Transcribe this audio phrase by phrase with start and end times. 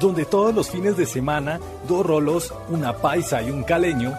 [0.00, 4.14] donde todos los fines de semana dos rolos, una paisa y un caleño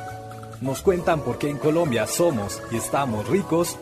[0.62, 3.78] nos cuentan por qué en Colombia somos y estamos ricos,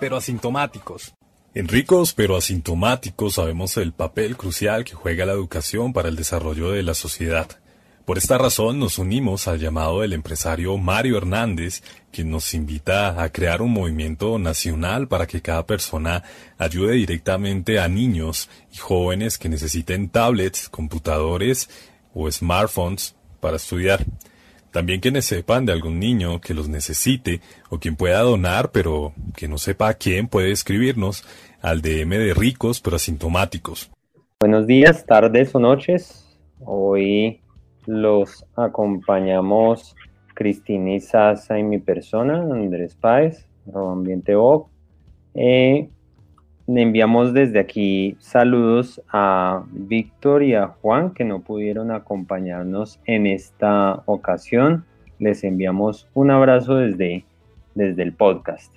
[0.00, 1.14] pero asintomáticos.
[1.54, 6.70] En ricos pero asintomáticos sabemos el papel crucial que juega la educación para el desarrollo
[6.70, 7.48] de la sociedad.
[8.06, 11.82] Por esta razón nos unimos al llamado del empresario Mario Hernández,
[12.12, 16.22] quien nos invita a crear un movimiento nacional para que cada persona
[16.56, 21.68] ayude directamente a niños y jóvenes que necesiten tablets, computadores
[22.14, 24.04] o smartphones para estudiar.
[24.70, 29.48] También quienes sepan de algún niño que los necesite o quien pueda donar pero que
[29.48, 31.24] no sepa a quién puede escribirnos
[31.60, 33.90] al DM de ricos pero asintomáticos.
[34.38, 36.24] Buenos días, tardes o noches.
[36.60, 37.40] Hoy
[37.86, 39.96] los acompañamos
[40.34, 44.66] Cristina Sasa y mi persona, Andrés Páez, Ambiente Bob.
[45.34, 45.88] Eh,
[46.66, 53.26] le enviamos desde aquí saludos a Víctor y a Juan que no pudieron acompañarnos en
[53.26, 54.84] esta ocasión.
[55.18, 57.24] Les enviamos un abrazo desde,
[57.74, 58.74] desde el podcast.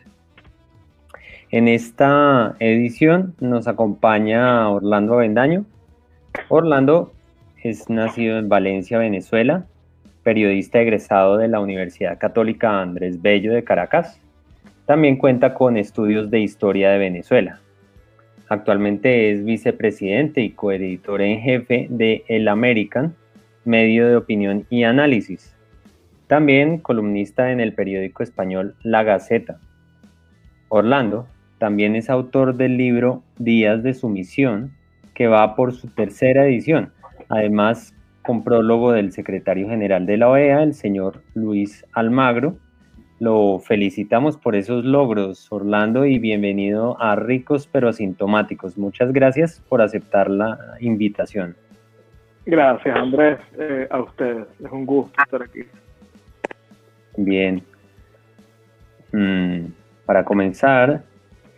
[1.52, 5.66] En esta edición nos acompaña Orlando Avendaño.
[6.48, 7.12] Orlando
[7.64, 9.66] es nacido en Valencia, Venezuela,
[10.24, 14.20] periodista egresado de la Universidad Católica Andrés Bello de Caracas.
[14.86, 17.60] También cuenta con estudios de historia de Venezuela.
[18.48, 23.14] Actualmente es vicepresidente y coeditor en jefe de El American,
[23.66, 25.56] medio de opinión y análisis.
[26.28, 29.60] También columnista en el periódico español La Gaceta.
[30.70, 34.74] Orlando también es autor del libro Días de Sumisión,
[35.14, 36.94] que va por su tercera edición
[37.30, 42.58] además con prólogo del secretario general de la OEA, el señor Luis Almagro.
[43.20, 48.78] Lo felicitamos por esos logros, Orlando, y bienvenido a Ricos pero Asintomáticos.
[48.78, 51.56] Muchas gracias por aceptar la invitación.
[52.46, 54.48] Gracias, Andrés, eh, a ustedes.
[54.64, 55.62] Es un gusto estar aquí.
[57.18, 57.62] Bien.
[59.12, 59.72] Mm,
[60.06, 61.04] para comenzar,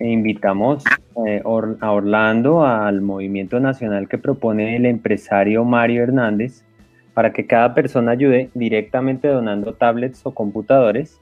[0.04, 0.84] invitamos
[1.28, 1.42] eh,
[1.82, 6.66] a Orlando al movimiento nacional que propone el empresario Mario Hernández
[7.14, 11.20] para que cada persona ayude directamente donando tablets o computadores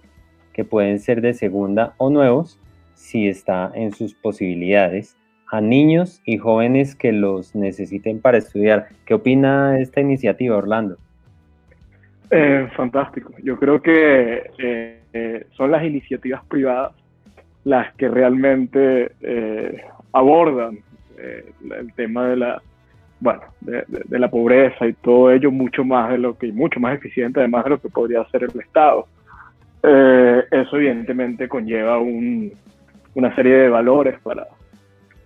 [0.53, 2.59] que pueden ser de segunda o nuevos
[2.93, 5.17] si está en sus posibilidades
[5.51, 8.89] a niños y jóvenes que los necesiten para estudiar.
[9.05, 10.97] ¿Qué opina esta iniciativa, Orlando?
[12.29, 13.33] Eh, fantástico.
[13.43, 16.93] Yo creo que eh, son las iniciativas privadas
[17.63, 19.81] las que realmente eh,
[20.13, 20.79] abordan
[21.17, 22.61] eh, el tema de la
[23.19, 23.83] bueno de,
[24.17, 27.71] la pobreza y todo ello mucho más de lo que mucho más eficiente además de
[27.71, 29.07] lo que podría hacer el Estado.
[29.83, 34.47] Eh, eso evidentemente conlleva una serie de valores para,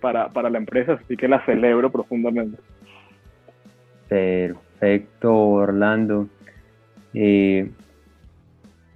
[0.02, 2.58] para, para la empresa así que la celebro profundamente.
[4.10, 6.28] Perfecto Orlando.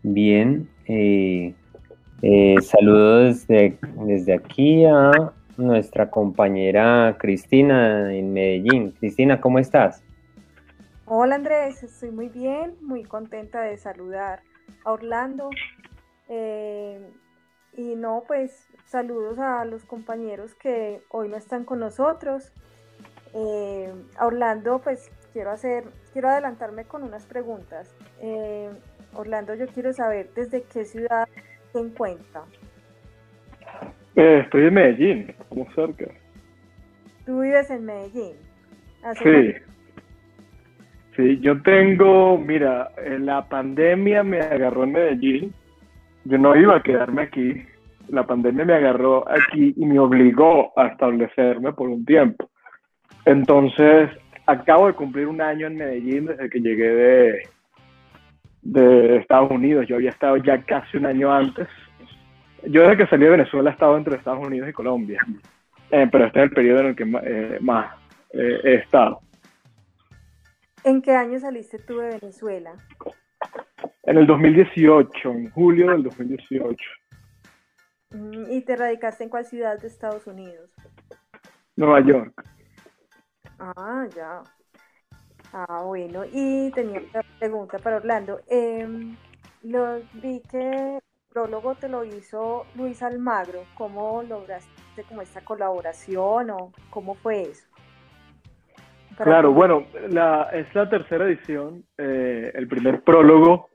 [0.04, 1.54] Bien eh,
[2.62, 8.92] saludos desde, desde aquí a nuestra compañera Cristina en Medellín.
[8.92, 10.04] Cristina, ¿cómo estás?
[11.06, 14.42] Hola Andrés, estoy muy bien, muy contenta de saludar
[14.84, 15.50] a Orlando.
[16.28, 17.00] Eh,
[17.76, 22.52] y no, pues saludos a los compañeros que hoy no están con nosotros.
[23.34, 27.96] Eh, Orlando, pues quiero hacer, quiero adelantarme con unas preguntas.
[29.14, 31.28] Orlando, yo quiero saber desde qué ciudad
[31.80, 32.44] en cuenta?
[34.16, 36.06] Eh, estoy en Medellín, como cerca.
[37.26, 38.34] ¿Tú vives en Medellín?
[39.22, 39.54] Sí.
[41.16, 45.54] Sí, yo tengo, mira, la pandemia me agarró en Medellín.
[46.26, 47.64] Yo no iba a quedarme aquí.
[48.10, 52.50] La pandemia me agarró aquí y me obligó a establecerme por un tiempo.
[53.26, 54.10] Entonces,
[54.46, 57.50] acabo de cumplir un año en Medellín desde que llegué de,
[58.68, 59.86] de Estados Unidos.
[59.88, 61.68] Yo había estado ya casi un año antes.
[62.64, 65.26] Yo desde que salí de Venezuela he estado entre Estados Unidos y Colombia,
[65.92, 67.96] eh, pero este es el periodo en el que eh, más
[68.32, 69.22] eh, he estado.
[70.84, 72.74] ¿En qué año saliste tú de Venezuela?
[74.04, 76.78] En el 2018, en julio del 2018.
[78.12, 80.70] Mm, ¿Y te radicaste en cuál ciudad de Estados Unidos?
[81.76, 82.34] Nueva York.
[83.60, 84.44] Ah, ya.
[85.54, 88.42] Ah, bueno, y tenía otra pregunta para Orlando.
[88.48, 89.16] Em,
[89.64, 93.64] lo, vi que el prólogo te lo hizo Luis Almagro.
[93.76, 97.68] ¿Cómo lograste como esta colaboración o cómo fue eso?
[99.18, 101.84] claro, bueno, la, es la tercera edición.
[101.98, 103.70] Eh, el primer prólogo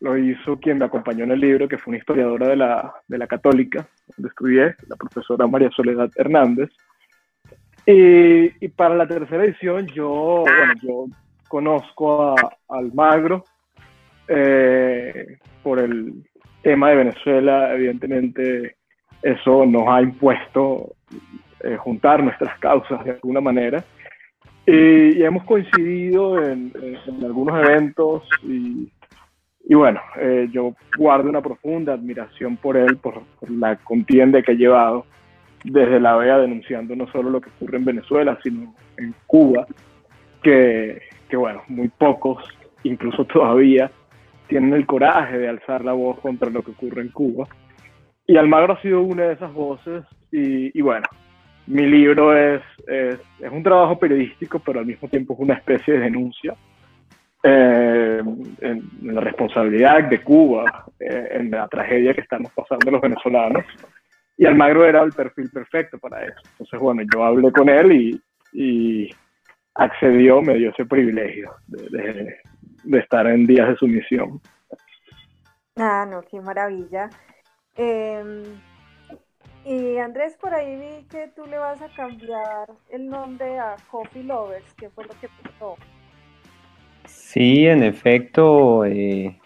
[0.00, 3.16] lo hizo quien me acompañó en el libro, que fue una historiadora de la, de
[3.16, 6.68] la Católica, donde estudié, la profesora María Soledad Hernández.
[7.86, 11.06] Y, para la tercera edición yo, bueno, yo
[11.48, 12.36] conozco a
[12.68, 13.44] Almagro
[14.26, 16.24] eh, por el
[16.62, 18.76] tema de Venezuela, evidentemente
[19.22, 20.94] eso nos ha impuesto
[21.60, 23.84] eh, juntar nuestras causas de alguna manera.
[24.66, 26.72] Y, hemos coincidido en,
[27.22, 28.90] algunos eventos y,
[29.66, 34.54] y bueno, eh, yo guardo una profunda admiración por él, por, la contienda que ha
[34.54, 35.06] llevado
[35.64, 39.66] desde la OEA denunciando no solo lo que ocurre en Venezuela, sino en Cuba,
[40.42, 42.44] que, que bueno, muy pocos,
[42.82, 43.90] incluso todavía,
[44.46, 47.48] tienen el coraje de alzar la voz contra lo que ocurre en Cuba.
[48.26, 51.06] Y Almagro ha sido una de esas voces y, y bueno,
[51.66, 55.94] mi libro es, es, es, un trabajo periodístico, pero al mismo tiempo es una especie
[55.94, 56.54] de denuncia
[57.42, 58.22] eh,
[58.60, 63.64] en, la responsabilidad de Cuba, eh, en la tragedia que estamos pasando los venezolanos.
[64.36, 66.40] Y Almagro era el perfil perfecto para eso.
[66.52, 68.22] Entonces, bueno, yo hablé con él y,
[68.52, 69.10] y
[69.74, 72.38] accedió, me dio ese privilegio de,
[72.84, 74.40] de, estar en días de sumisión.
[75.76, 77.10] Ah, no, qué maravilla.
[77.76, 78.42] Eh,
[79.64, 84.22] y Andrés, por ahí vi que tú le vas a cambiar el nombre a Coffee
[84.22, 85.76] Lovers, ¿qué fue lo que pasó?
[87.06, 89.40] Sí, en efecto, eh,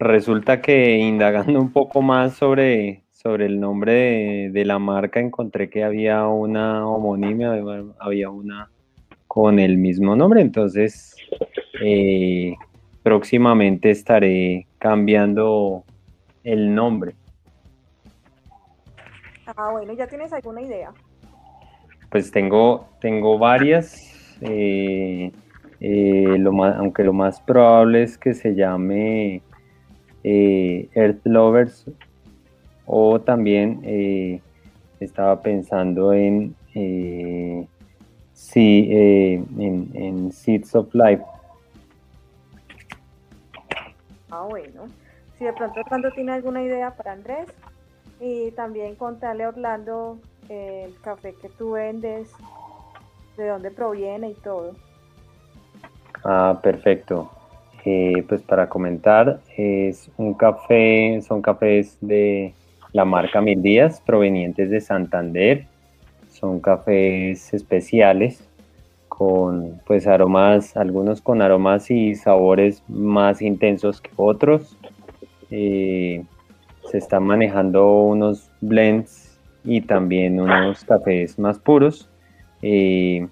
[0.00, 5.82] resulta que indagando un poco más sobre, sobre el nombre de, la marca, encontré que
[5.82, 7.56] había una homónima,
[7.98, 8.70] había una
[9.26, 11.16] con el mismo nombre, entonces
[11.82, 12.54] eh,
[13.02, 15.82] próximamente estaré cambiando
[16.44, 17.16] el nombre.
[19.56, 20.92] Ah, bueno, ¿ya tienes alguna idea?
[22.08, 25.32] Pues tengo, tengo varias, eh,
[25.80, 29.42] eh, lo más, aunque lo más probable es que se llame
[30.22, 31.90] Earth Lovers
[32.86, 34.40] o también
[35.00, 36.54] estaba pensando en,
[38.32, 41.22] sí, en, en Seeds of Life.
[44.30, 44.84] Ah, bueno.
[45.38, 47.46] Si de pronto cuando tiene alguna idea para Andrés,
[48.20, 50.18] y también contarle a Orlando
[50.48, 52.30] el café que tú vendes,
[53.36, 54.72] de dónde proviene y todo.
[56.24, 57.30] Ah, perfecto.
[57.84, 62.54] Eh, pues para comentar, es un café, son cafés de
[62.92, 65.66] la marca Mil Días, provenientes de Santander.
[66.30, 68.46] Son cafés especiales
[69.08, 74.76] con pues aromas, algunos con aromas y sabores más intensos que otros.
[75.50, 76.24] Eh,
[76.90, 82.08] se están manejando unos blends y también unos cafés más puros.
[82.62, 83.26] Eh,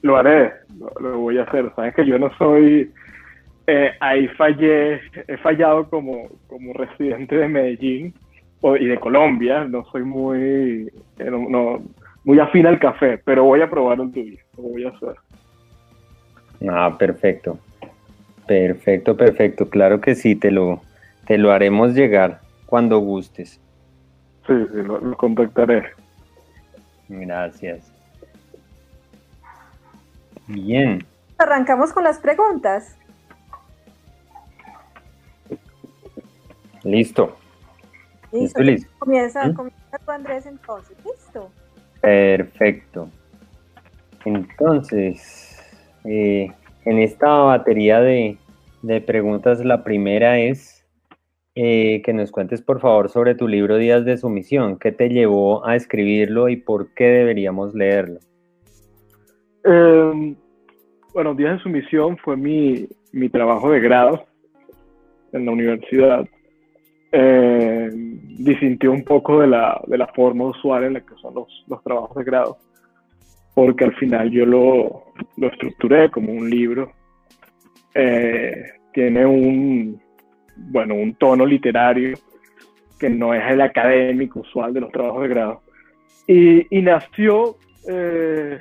[0.02, 0.52] Lo haré,
[1.00, 1.72] lo, voy a hacer.
[1.74, 2.92] Sabes que yo no soy,
[3.66, 8.14] eh, ahí fallé, he fallado como, como residente de Medellín
[8.80, 11.82] y de Colombia, no soy muy, eh, no,
[12.24, 15.14] muy afín al café, pero voy a probar un tuyo, lo voy a hacer.
[16.68, 17.58] Ah, perfecto.
[18.48, 19.68] Perfecto, perfecto.
[19.68, 20.80] Claro que sí, te lo,
[21.26, 23.60] te lo haremos llegar cuando gustes.
[24.46, 25.92] Sí, sí, lo, contactaré.
[27.10, 27.92] Gracias.
[30.46, 31.04] Bien.
[31.36, 32.96] Arrancamos con las preguntas.
[36.84, 37.36] Listo.
[38.32, 38.62] Listo.
[38.62, 38.90] listo.
[38.98, 39.52] Comienza, ¿Mm?
[39.52, 40.96] comienza tú, Andrés, entonces.
[41.04, 41.50] Listo.
[42.00, 43.10] Perfecto.
[44.24, 45.62] Entonces,
[46.04, 46.50] eh,
[46.88, 48.38] en esta batería de,
[49.06, 50.86] preguntas, la primera es
[51.54, 54.78] eh, que nos cuentes, por favor, sobre tu libro Días de Sumisión.
[54.78, 58.20] ¿Qué te llevó a escribirlo y por qué deberíamos leerlo?
[59.64, 60.34] Em,
[61.12, 62.88] bueno, Días de Sumisión fue mi,
[63.30, 64.24] trabajo de grado
[65.32, 66.26] en la universidad
[67.12, 71.82] eh, disintió un poco de la, de la, forma usual en la que son los,
[71.84, 72.56] trabajos de grado,
[73.58, 75.02] porque al final yo lo,
[75.50, 76.92] estructuré como un libro.
[77.92, 78.54] Eh,
[78.92, 80.00] tiene un,
[80.54, 82.16] bueno, un tono literario
[83.00, 85.62] que no es el académico usual de los trabajos de grado.
[86.28, 87.56] Y, y nació
[87.88, 88.60] eh,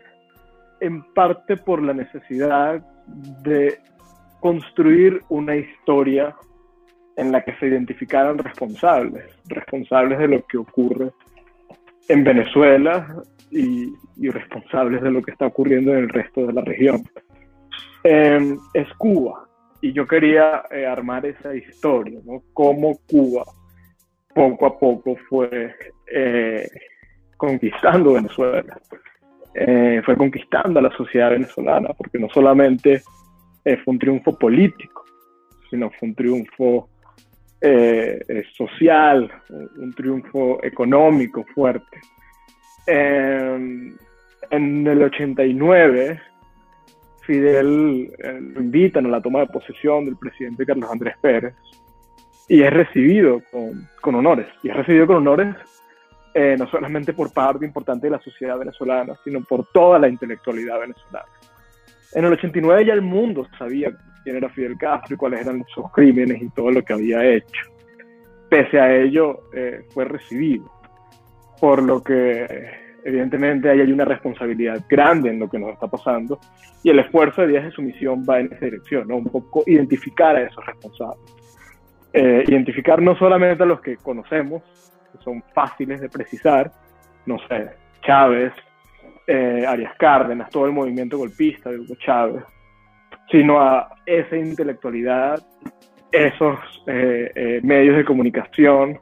[0.82, 2.84] en parte por la necesidad
[3.44, 3.78] de
[4.40, 6.36] construir una historia
[7.18, 11.12] en la que se identificaran responsables, responsables de lo que ocurre
[12.08, 13.94] en Venezuela y,
[14.30, 17.04] responsables de lo que está ocurriendo en el resto de la región.
[18.04, 19.48] Em, es Cuba,
[19.82, 22.42] y yo quería eh, armar esa historia, ¿no?
[22.54, 23.44] Cómo Cuba
[24.34, 25.74] poco a poco fue
[26.12, 26.68] eh,
[27.38, 28.80] conquistando Venezuela.
[29.54, 33.02] eh, fue conquistando a la sociedad venezolana, porque no solamente
[33.64, 35.04] fue un triunfo político,
[35.70, 36.90] sino fue un triunfo
[37.60, 42.00] eh, social, un triunfo económico fuerte.
[42.86, 43.98] en
[44.88, 46.22] el 89,
[47.22, 48.06] Fidel
[48.54, 51.54] lo invitan a la toma de posesión del presidente Carlos Andrés Pérez
[52.48, 54.48] y es recibido con, con honores.
[54.64, 55.56] Y es recibido con honores
[56.40, 60.80] eh, no solamente por parte importante de la sociedad venezolana, sino por toda la intelectualidad
[60.80, 61.26] venezolana.
[62.14, 63.92] En el 89 ya el mundo sabía
[64.28, 67.62] quién era Fidel Castro y cuáles eran sus crímenes y todo lo que había hecho.
[68.50, 70.70] Pese a ello, eh, fue recibido.
[71.62, 72.46] Por lo que,
[73.06, 76.42] evidentemente, ahí hay una responsabilidad grande en lo que nos está pasando
[76.84, 79.16] y el esfuerzo de Díaz de su misión va en esa dirección, ¿no?
[79.16, 81.34] Un poco identificar a esos responsables.
[82.12, 84.62] Eh, identificar no solamente a los que conocemos,
[85.24, 86.70] son fáciles de precisar,
[87.26, 87.70] no sé,
[88.02, 88.52] Chávez,
[89.26, 92.44] eh, Arias Cárdenas, todo el movimiento golpista de Hugo Chávez,
[93.32, 95.44] sino a esa intelectualidad,
[96.12, 99.00] esos eh, eh, medios de comunicación,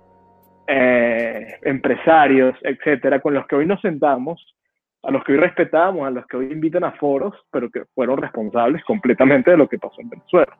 [0.67, 4.55] empresarios, etcétera, con los que hoy nos sentamos,
[5.03, 8.17] a los que hoy respetamos, a los que hoy invitan a foros, pero que fueron
[8.17, 10.57] responsables completamente de lo que pasó en Venezuela.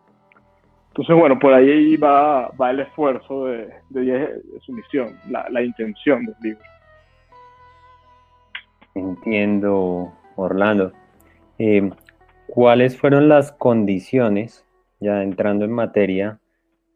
[0.89, 3.69] Entonces, bueno, por ahí va, va el esfuerzo de,
[4.62, 6.63] su misión, la, intención del libro.
[8.93, 10.93] Entiendo, Orlando.
[11.60, 11.91] Eh,
[12.48, 14.66] ¿Cuáles fueron las condiciones,
[15.00, 16.40] ya entrando en materia,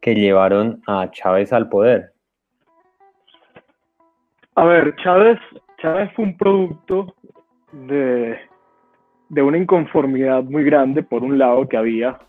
[0.01, 2.13] que llevaron a Chávez al poder?
[4.55, 5.39] A ver, Chávez,
[5.81, 7.15] Chávez fue un producto
[7.71, 8.37] de,
[9.29, 12.19] de una inconformidad muy grande, por un lado, que había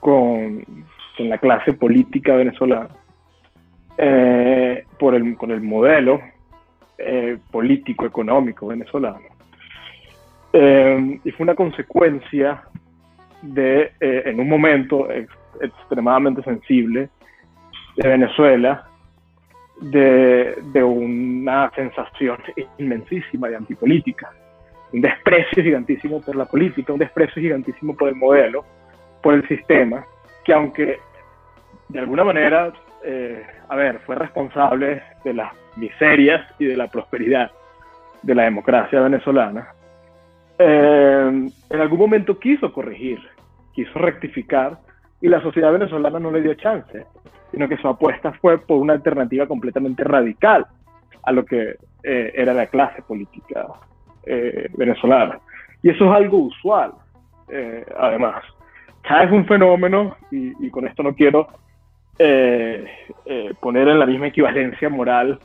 [0.00, 0.64] con,
[1.18, 2.90] la clase política venezolana,
[3.96, 6.20] eh, por el, con el modelo
[6.96, 9.37] eh, político, económico venezolano.
[10.52, 12.62] Eh, y fue una consecuencia
[13.42, 15.08] de, en un momento
[15.60, 17.10] extremadamente sensible
[17.96, 18.86] de Venezuela,
[19.80, 22.38] de, de, una sensación
[22.78, 24.30] inmensísima de antipolítica,
[24.92, 28.64] un desprecio gigantísimo por la política, un desprecio gigantísimo por el modelo,
[29.22, 30.04] por el sistema,
[30.44, 30.98] que aunque
[31.88, 32.72] de alguna manera,
[33.04, 37.50] eh, a ver, fue responsable de las miserias y de la prosperidad
[38.22, 39.68] de la democracia venezolana,
[40.58, 43.18] eh, en algún momento quiso corregir,
[43.74, 44.78] quiso rectificar
[45.20, 47.06] y la sociedad venezolana no le dio chance,
[47.50, 50.66] sino que su apuesta fue por una alternativa completamente radical
[51.22, 53.66] a lo que eh, era la clase política
[54.76, 55.40] venezolana.
[55.82, 56.92] Y eso es algo usual,
[57.98, 58.44] además.
[59.08, 61.48] Chávez es un fenómeno, y, con esto no quiero
[62.18, 62.84] eh,
[63.24, 65.38] eh, poner en la misma equivalencia moral,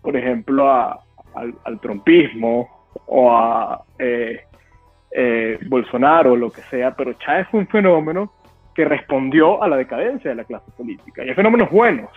[0.00, 2.75] por ejemplo, al, trompismo
[3.06, 8.32] o a eh, Bolsonaro o lo que sea, pero Chávez fue un fenómeno
[8.74, 11.24] que respondió a la decadencia de la clase política.
[11.24, 12.10] Y hay fenómenos buenos,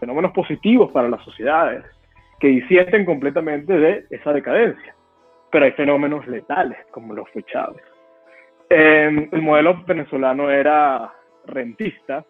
[0.00, 1.84] fenómenos positivos para las sociedades,
[2.40, 4.96] que disienten completamente de esa decadencia.
[5.52, 7.84] Pero hay fenómenos letales, como lo fue Chávez.
[8.68, 11.12] Em, el modelo venezolano era
[11.46, 12.24] rentista,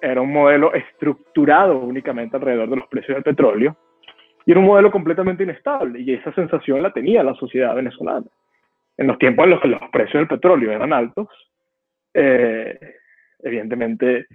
[0.00, 3.76] era un modelo estructurado únicamente alrededor de los precios del petróleo
[4.46, 8.26] y era un modelo completamente inestable y esa sensación la tenía la sociedad venezolana.
[8.96, 11.28] En los tiempos en los que los precios del petróleo eran altos,
[12.14, 12.78] eh,
[13.42, 14.26] evidentemente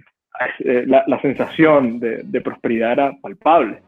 [0.60, 3.82] eh, la, sensación de, de prosperidad era palpable.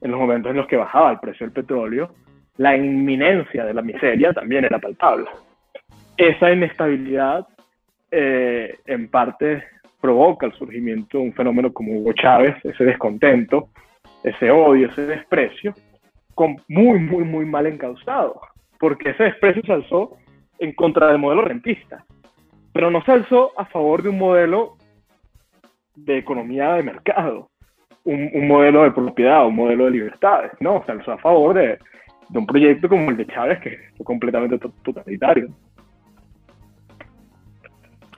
[0.00, 2.14] En los momentos en los que bajaba el precio del petróleo,
[2.58, 5.26] la inminencia de la miseria también era palpable
[6.16, 7.46] esa inestabilidad
[8.10, 9.64] eh, en parte
[10.00, 13.68] provoca el surgimiento de un fenómeno como Hugo Chávez, ese descontento,
[14.22, 15.74] ese odio, ese desprecio,
[16.34, 18.40] con muy, muy, muy mal encausado,
[18.78, 20.16] porque ese desprecio se alzó
[20.58, 22.04] en contra del modelo rentista,
[22.72, 24.76] pero no se alzó a favor de un modelo
[25.94, 27.50] de economía de mercado,
[28.04, 31.78] un, un modelo de propiedad, un modelo de libertades, no, se alzó a favor de,
[32.28, 35.48] de un proyecto como el de Chávez, que fue completamente totalitario.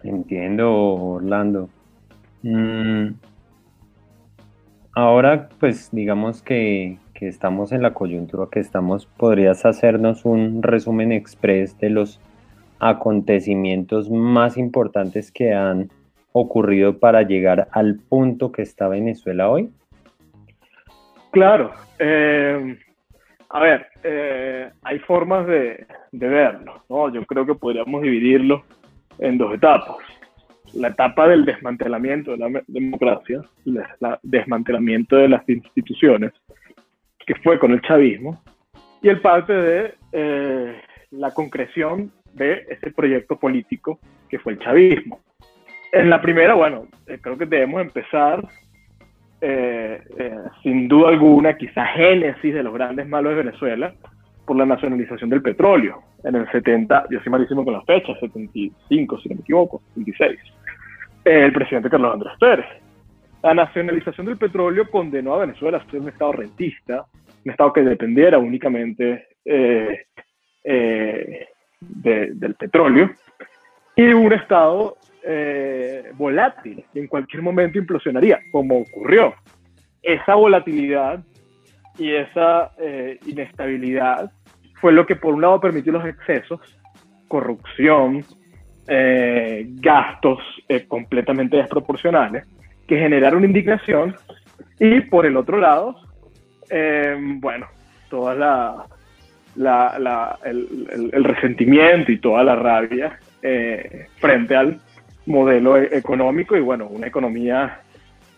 [0.04, 1.68] Entiendo, Orlando.
[2.42, 3.08] Mm,
[4.94, 11.78] ahora, pues digamos que, estamos en la coyuntura que estamos, ¿podrías hacernos un resumen express
[11.78, 12.20] de los
[12.80, 15.88] acontecimientos más importantes que han
[16.32, 19.70] ocurrido para llegar al punto que está Venezuela hoy?
[21.30, 21.72] Claro.
[21.98, 22.76] Eh,
[23.48, 27.10] a ver, eh, hay formas de, de verlo, ¿no?
[27.10, 28.64] Yo creo que podríamos dividirlo
[29.18, 29.96] en dos etapas.
[30.76, 33.84] La etapa del desmantelamiento de la democracia, el
[34.22, 36.32] desmantelamiento de las instituciones,
[37.26, 38.42] que fue con el chavismo,
[39.02, 45.20] y el parte de eh, la concreción de ese proyecto político que fue el chavismo.
[45.92, 48.42] En la primera, bueno, eh, creo que debemos empezar,
[49.40, 50.02] eh,
[50.62, 53.94] sin duda alguna, quizá génesis de los grandes malos de Venezuela,
[54.46, 56.02] por la nacionalización del petróleo.
[56.24, 60.38] En el 70, yo soy malísimo con las fechas, 75, si no me equivoco, 76.
[61.24, 62.66] El presidente Carlos Andrés Pérez.
[63.42, 67.06] La nacionalización del petróleo condenó a Venezuela a ser un estado rentista,
[67.44, 70.06] un estado que dependiera únicamente eh,
[70.62, 71.48] eh,
[71.80, 73.10] del petróleo,
[73.96, 79.34] y un estado eh, volátil, que en cualquier momento implosionaría, como ocurrió.
[80.02, 81.24] Esa volatilidad
[81.98, 82.72] y esa
[83.26, 84.30] inestabilidad
[84.80, 86.60] fue lo que por un lado permitió los excesos,
[87.28, 88.22] corrupción,
[88.86, 90.38] gastos
[90.88, 92.44] completamente desproporcionales,
[92.86, 94.14] que generaron indignación,
[94.78, 95.96] y por el otro lado,
[96.70, 97.66] eh, bueno,
[98.08, 98.34] toda
[99.56, 104.80] la, el, resentimiento y toda la rabia eh, frente al
[105.26, 107.80] modelo e-, económico y bueno, una economía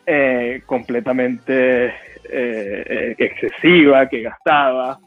[0.04, 1.94] eh, completamente
[2.28, 4.98] excesiva, que gastaba,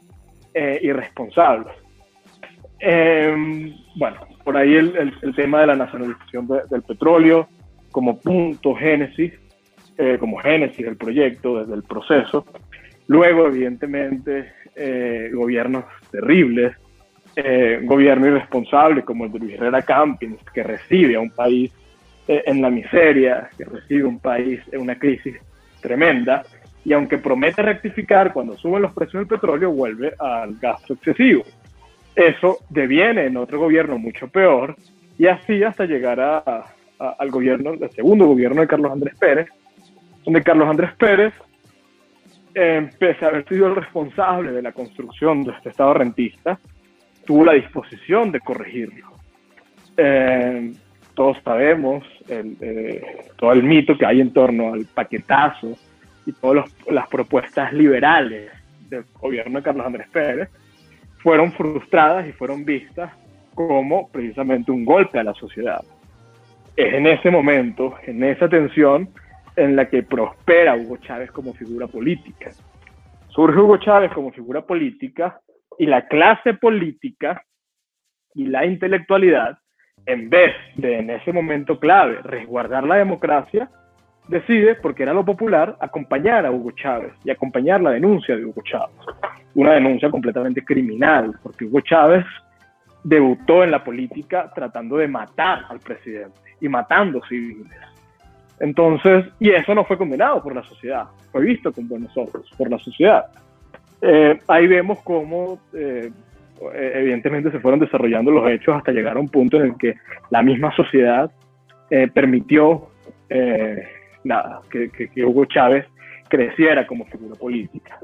[0.54, 1.66] irresponsable.
[3.96, 7.48] Bueno, por ahí el, tema de la nacionalización del petróleo
[7.90, 9.32] como punto génesis,
[10.18, 12.44] como génesis del proyecto, desde el proceso,
[13.10, 16.76] Luego, evidentemente, eh, gobiernos terribles,
[17.34, 21.72] eh, gobierno irresponsable como el de Luis Herrera Campins, que recibe a un país
[22.28, 25.34] eh, en la miseria, que recibe un país en una crisis
[25.80, 26.44] tremenda,
[26.84, 31.42] y aunque promete rectificar cuando suben los precios del petróleo, vuelve al gasto excesivo.
[32.14, 34.76] Eso deviene en otro gobierno mucho peor,
[35.18, 36.64] y así hasta llegar a,
[36.98, 39.48] al gobierno, el segundo gobierno de Carlos Andrés Pérez,
[40.24, 41.32] donde Carlos Andrés Pérez
[42.52, 46.58] pese a haber sido el responsable de la construcción de este Estado rentista,
[47.24, 49.12] tuvo la disposición de corregirlo.
[49.96, 50.72] Eh,
[51.14, 55.76] todos sabemos eh, todo el mito que hay en torno al paquetazo
[56.26, 58.50] y todas las propuestas liberales
[58.88, 60.48] del gobierno de Carlos Andrés Pérez
[61.22, 63.12] fueron frustradas y fueron vistas
[63.54, 65.80] como precisamente un golpe a la sociedad.
[66.76, 69.08] Es en ese momento, en esa tensión,
[69.56, 72.50] en la que prospera Hugo Chávez como figura política.
[73.28, 75.40] Surge Hugo Chávez como figura política
[75.78, 77.44] y la clase política
[78.34, 79.58] y la intelectualidad,
[80.06, 83.68] en vez de en ese momento clave resguardar la democracia,
[84.28, 88.62] decide, porque era lo popular, acompañar a Hugo Chávez y acompañar la denuncia de Hugo
[88.62, 88.96] Chávez.
[89.60, 92.24] Una denuncia completamente criminal, porque Hugo Chávez
[93.04, 97.68] debutó en la política tratando de matar al presidente y matando civiles.
[98.58, 102.70] Entonces, y eso no fue condenado por la sociedad, fue visto con buenos ojos por
[102.70, 103.26] la sociedad.
[104.00, 106.10] Eh, ahí vemos cómo eh,
[106.72, 109.94] evidentemente se fueron desarrollando los hechos hasta llegar a un punto en el que
[110.30, 111.30] la misma sociedad
[111.90, 112.88] eh, permitió
[114.24, 115.84] nada, que, que, Hugo Chávez
[116.30, 117.98] creciera como figura política.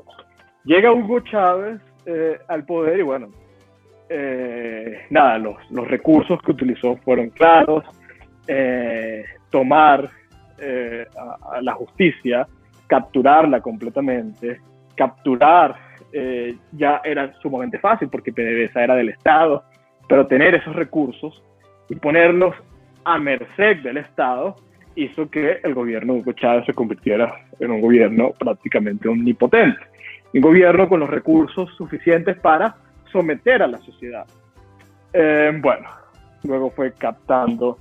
[0.66, 1.80] Llega Hugo Chávez
[2.48, 3.28] al poder y bueno,
[5.10, 7.84] nada, los, recursos que utilizó fueron claros,
[9.50, 10.10] tomar
[10.58, 11.04] eh,
[11.52, 12.46] a, la justicia,
[12.86, 14.60] capturarla completamente,
[14.94, 15.76] capturar
[16.12, 19.64] eh, ya era sumamente fácil porque PDVSA era del Estado,
[20.08, 21.42] pero tener esos recursos
[21.90, 22.54] y ponerlos
[23.04, 24.56] a merced del Estado
[24.94, 29.80] hizo que el gobierno de Hugo Chávez se convirtiera en un gobierno prácticamente omnipotente,
[30.36, 32.76] un gobierno con los recursos suficientes para
[33.10, 34.26] someter a la sociedad.
[35.12, 35.88] Eh, bueno,
[36.44, 37.78] luego fue captando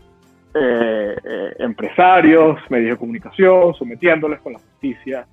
[0.54, 5.28] eh, eh, empresarios, medios de comunicación, sometiéndoles con la justicia.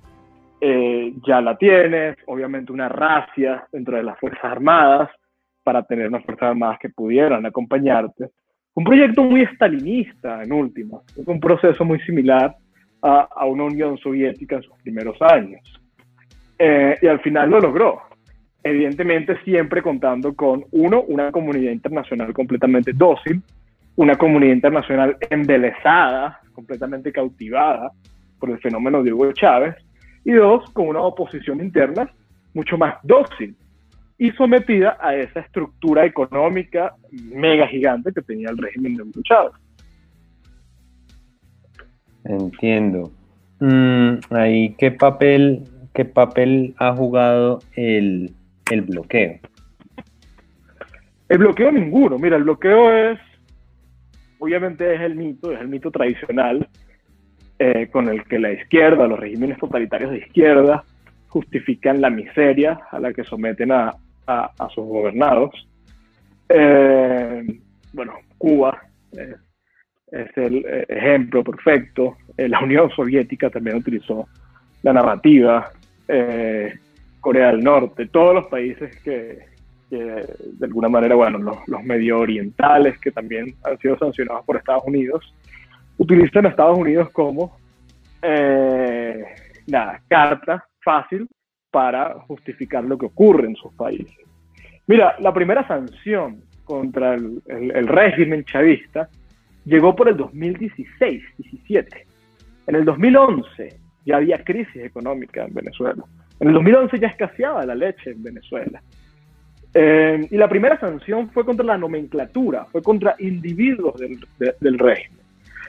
[1.27, 5.09] Ya la tienes, obviamente una racia dentro de las Fuerzas Armadas
[5.61, 8.29] para tener unas Fuerzas Armadas que pudieran acompañarte.
[8.73, 12.55] Un proyecto muy estalinista en última, un proceso muy similar
[13.01, 15.82] a, a una Unión Soviética en sus primeros años.
[16.59, 18.01] Y al final lo logró.
[18.63, 23.41] Evidentemente siempre contando con, uno, una comunidad internacional completamente dócil,
[23.95, 27.91] una comunidad internacional embelesada, completamente cautivada
[28.39, 29.75] por el fenómeno de Hugo Chávez,
[30.25, 32.09] y dos, con una oposición interna
[32.53, 33.55] mucho más dócil
[34.17, 39.53] y sometida a esa estructura económica mega gigante que tenía el régimen de Hugo Chávez.
[42.23, 43.11] Entiendo.
[43.59, 45.63] Mm, ahí, ¿qué papel,
[45.93, 48.31] ¿qué papel ha jugado el,
[48.71, 49.39] el bloqueo?
[51.29, 52.17] El bloqueo ninguno.
[52.19, 53.19] Mira, el bloqueo es
[54.43, 56.67] obviamente es el mito, es el mito tradicional
[57.59, 60.83] eh, con el que la izquierda, los regímenes totalitarios de izquierda,
[61.29, 63.95] justifican la miseria a la que someten a,
[64.27, 65.51] a, sus gobernados.
[66.49, 67.41] Eh,
[67.93, 68.81] bueno, Cuba
[69.13, 72.17] es el eh, ejemplo perfecto.
[72.35, 74.27] La Unión Soviética también utilizó
[74.81, 75.71] la narrativa.
[76.07, 79.39] Corea del Norte, todos los países que,
[79.89, 81.37] de alguna manera, bueno,
[81.67, 85.33] los, medio orientales que también han sido sancionados por Estados Unidos,
[85.97, 87.57] utilizan a Estados Unidos como
[89.67, 91.27] nada, carta fácil
[91.71, 94.15] para justificar lo que ocurre en sus países.
[94.85, 99.09] Mira, la primera sanción contra el, régimen chavista
[99.65, 102.05] llegó por el 2016-17.
[102.67, 106.03] En el 2011 ya había crisis económica en Venezuela.
[106.39, 108.81] En el 2011 ya escaseaba la leche en Venezuela.
[109.73, 114.19] Eh, y la primera sanción fue contra la nomenclatura, fue contra individuos del,
[114.59, 115.23] del régimen.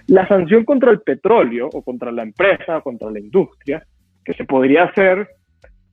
[0.08, 3.86] La sanción contra el petróleo o contra la empresa, o contra la industria,
[4.24, 5.28] que se podría hacer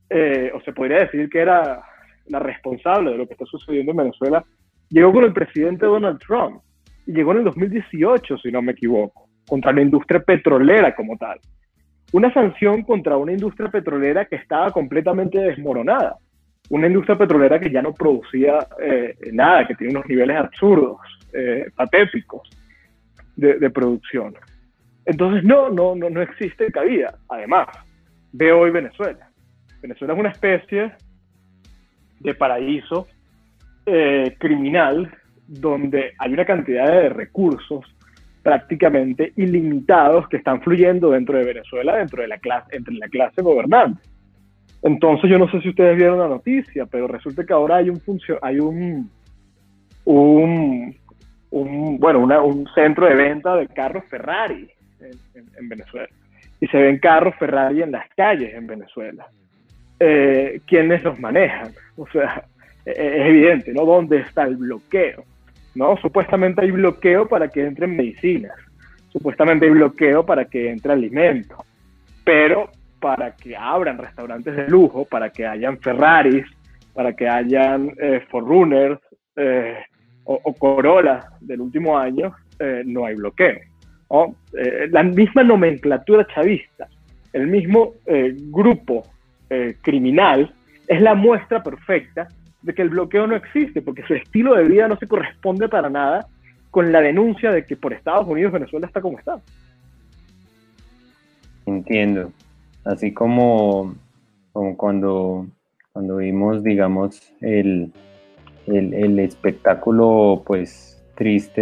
[0.09, 1.81] eh, o se podría decir que era
[2.27, 4.43] la responsable de lo que está sucediendo en Venezuela,
[4.89, 6.61] llegó con el presidente Donald Trump.
[7.05, 11.39] Y llegó en el 2018, si no me equivoco, contra la industria petrolera como tal.
[12.11, 16.17] Una sanción contra una industria petrolera que estaba completamente desmoronada.
[16.69, 20.99] Una industria petrolera que ya no producía eh, nada, que tiene unos niveles absurdos,
[21.33, 22.49] eh, patéticos
[23.35, 24.35] de, de, producción.
[25.05, 27.17] Entonces, no, no, no, no existe cabida.
[27.29, 27.67] Además,
[28.33, 29.29] ve hoy Venezuela.
[29.81, 30.91] Venezuela es una especie
[32.19, 33.07] de paraíso
[33.85, 35.11] eh, criminal
[35.47, 37.83] donde hay una cantidad de recursos
[38.43, 43.41] prácticamente ilimitados que están fluyendo dentro de Venezuela, dentro de la clase, entre la clase
[43.41, 44.01] gobernante.
[44.81, 48.01] Entonces yo no sé si ustedes vieron la noticia, pero resulta que ahora hay un
[48.41, 49.09] hay un,
[50.05, 56.09] un, bueno, un centro de venta de carros Ferrari en Venezuela.
[56.59, 59.27] Y se ven carros Ferrari en las calles en Venezuela
[60.01, 61.71] eh, quiénes los manejan.
[61.95, 62.43] O sea,
[62.85, 63.85] e-, es evidente, ¿no?
[63.85, 65.23] ¿Dónde está el bloqueo?
[65.75, 65.95] ¿No?
[65.97, 68.53] Supuestamente hay bloqueo para que entren medicinas,
[69.09, 71.63] supuestamente hay bloqueo para que entre alimento,
[72.25, 76.45] pero para que abran restaurantes de lujo, para que hayan Ferraris,
[76.93, 78.21] para que hayan eh,
[79.37, 79.75] eh,
[80.25, 83.59] o, o, Corolla del último año, eh, no hay bloqueo.
[84.89, 86.87] la misma nomenclatura chavista,
[87.33, 87.93] el mismo
[88.49, 89.03] grupo
[89.53, 90.49] eh, criminal,
[90.87, 92.29] es la muestra perfecta
[92.61, 95.89] de que el bloqueo no existe, porque su estilo de vida no se corresponde para
[95.89, 96.27] nada
[96.69, 99.39] con la denuncia de que por Estados Unidos Venezuela está como está.
[101.65, 102.31] Entiendo.
[102.85, 103.95] Así como,
[104.53, 105.47] como cuando,
[105.93, 107.91] cuando vimos, digamos, el,
[108.67, 111.61] el, espectáculo pues triste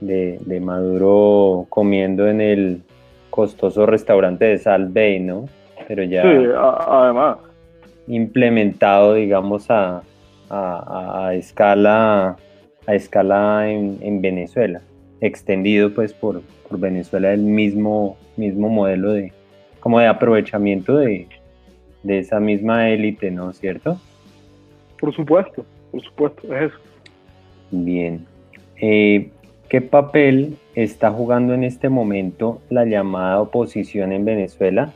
[0.00, 2.82] de, de, Maduro comiendo en el
[3.30, 5.46] costoso restaurante de Salt Bay, ¿no?
[5.88, 7.38] pero ya además.
[8.08, 10.02] Implementado, digamos, a,
[10.50, 12.36] a, escala,
[12.86, 14.80] a escala en, Venezuela,
[15.20, 19.32] extendido pues por, por, Venezuela el mismo, mismo modelo de,
[19.80, 21.28] como de aprovechamiento de,
[22.02, 24.00] de esa misma élite, ¿no es cierto?
[25.00, 26.78] Por supuesto, por supuesto, es eso.
[27.70, 28.26] Bien.
[28.80, 29.30] Eh,
[29.68, 34.92] ¿Qué papel está jugando en este momento la llamada oposición en Venezuela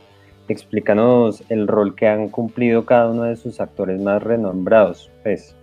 [0.53, 5.55] explícanos el rol que han cumplido cada uno de sus actores más renombrados, pues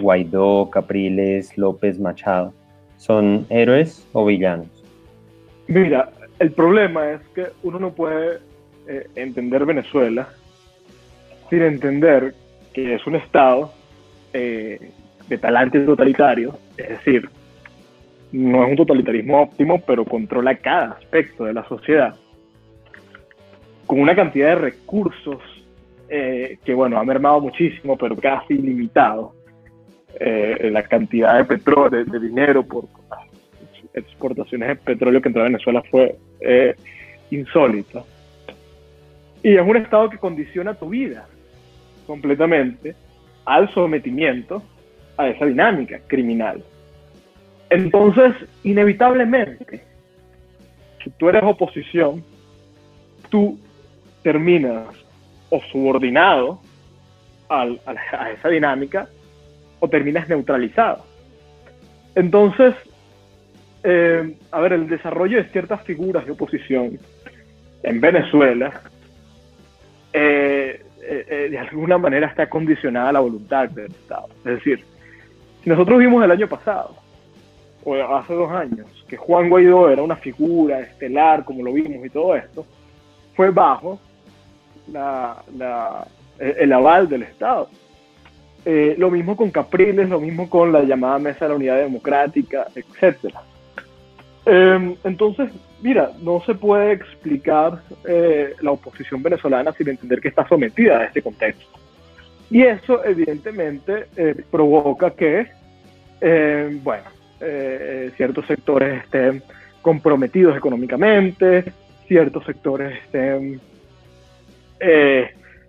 [0.00, 2.52] Guaidó, Capriles, López, Machado.
[2.96, 4.66] ¿Son héroes o villanos?
[5.68, 8.38] Mira, el problema es que uno no puede
[8.88, 10.28] eh, entender Venezuela
[11.48, 12.34] sin entender
[12.72, 13.72] que es un Estado
[14.32, 14.90] eh,
[15.28, 17.28] de talante totalitario, es decir,
[18.32, 22.14] no es un totalitarismo óptimo, pero controla cada aspecto de la sociedad
[23.88, 25.40] con una cantidad de recursos
[26.10, 29.32] eh, que, bueno, ha mermado muchísimo, pero casi ilimitado.
[30.20, 32.84] Eh, la cantidad de petróleo, de, dinero por
[33.94, 36.74] exportaciones de petróleo que entró a Venezuela fue eh,
[37.30, 38.04] insólita.
[39.42, 41.26] Y es un estado que condiciona tu vida
[42.06, 42.94] completamente
[43.46, 44.62] al sometimiento
[45.16, 46.62] a esa dinámica criminal.
[47.70, 49.82] Entonces, inevitablemente,
[51.02, 52.22] si tú eres oposición,
[53.30, 53.58] tú
[54.28, 54.84] terminas
[55.48, 56.60] o subordinado
[57.48, 57.66] a,
[58.34, 59.08] esa dinámica
[59.80, 61.02] o terminas neutralizado.
[62.14, 62.74] Entonces,
[63.84, 66.98] eh, a ver, el desarrollo de ciertas figuras de oposición
[67.82, 68.82] en Venezuela
[70.12, 74.28] eh, eh, de alguna manera está condicionada a la voluntad del Estado.
[74.44, 74.84] Es decir,
[75.64, 76.96] si nosotros vimos el año pasado,
[77.82, 82.10] o hace dos años, que Juan Guaidó era una figura estelar, como lo vimos y
[82.10, 82.66] todo esto,
[83.34, 83.98] fue bajo
[86.38, 87.68] el aval del Estado.
[88.70, 92.66] Eh, lo mismo con Capriles, lo mismo con la llamada Mesa de la Unidad Democrática,
[92.74, 93.34] etc.
[94.44, 100.46] Em, entonces, mira, no se puede explicar eh, la oposición venezolana sin entender que está
[100.46, 101.64] sometida a este contexto.
[102.50, 105.46] Y eso evidentemente eh, provoca que,
[106.20, 107.04] em, bueno,
[108.16, 109.42] ciertos sectores estén
[109.80, 111.72] comprometidos económicamente,
[112.08, 113.60] ciertos sectores estén,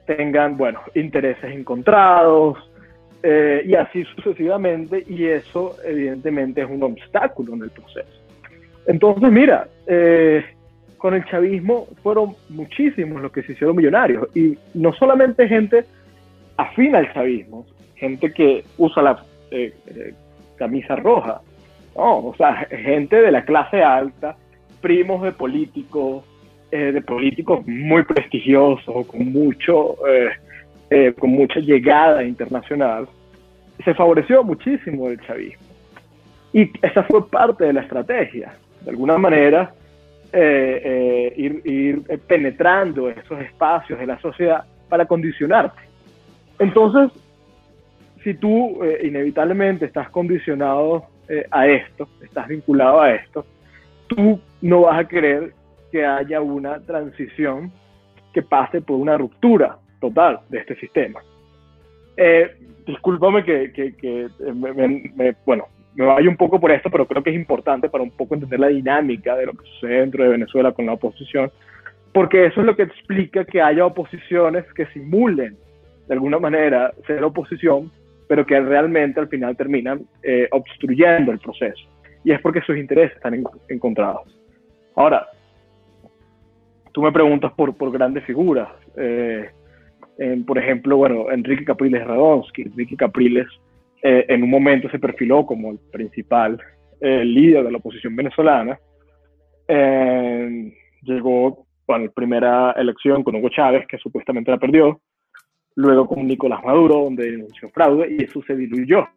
[0.06, 2.58] tengan, bueno, intereses encontrados,
[3.22, 8.08] eh, y así sucesivamente, y eso evidentemente es un obstáculo en el proceso.
[8.88, 10.46] Entonces, mira, eh,
[10.98, 15.84] con el chavismo fueron muchísimos los que se hicieron millonarios, y no solamente gente
[16.56, 19.74] afín al chavismo, gente que usa la eh,
[20.58, 21.42] camisa roja,
[21.98, 24.38] no, o sea, gente de la clase alta,
[24.80, 26.24] primos de políticos,
[26.72, 29.98] de políticos muy prestigiosos, con mucho
[30.92, 33.08] eh, con mucha llegada internacional,
[33.86, 35.68] se favoreció muchísimo el chavismo.
[36.52, 39.72] Y esa fue parte de la estrategia, de alguna manera,
[40.34, 45.80] eh, eh, ir, penetrando esos espacios de la sociedad para condicionarte.
[46.58, 47.12] Entonces,
[48.24, 51.06] si tú inevitablemente estás condicionado
[51.52, 53.46] a esto, estás vinculado a esto,
[54.08, 55.54] tú no vas a querer
[55.92, 57.72] que haya una transición
[58.34, 61.22] que pase por una ruptura total de este sistema.
[62.18, 67.24] Eh, discúlpame que, que, que me, bueno, me vaya un poco por esto, pero creo
[67.24, 70.30] que es importante para un poco entender la dinámica de lo que sucede dentro de
[70.30, 71.52] Venezuela con la oposición,
[72.14, 75.58] porque eso es lo que explica que haya oposiciones que simulen
[76.08, 77.92] de alguna manera ser oposición,
[78.28, 81.88] pero que realmente al final terminan eh, obstruyendo el proceso.
[82.24, 84.36] Y es porque sus intereses están encontrados.
[84.96, 85.28] Ahora,
[86.92, 88.70] tú me preguntas por, por grandes figuras.
[88.96, 89.50] Eh,
[90.46, 92.64] por ejemplo, bueno, Enrique Capriles Radonsky.
[92.64, 93.48] Enrique Capriles
[94.04, 96.60] eh, en un momento se perfiló como el principal
[97.02, 98.80] eh, líder de la oposición venezolana.
[101.02, 105.02] llegó a la primera elección con Hugo Chávez, que supuestamente la perdió.
[105.76, 109.08] Luego con Nicolás Maduro, donde denunció fraude, y eso se diluyó.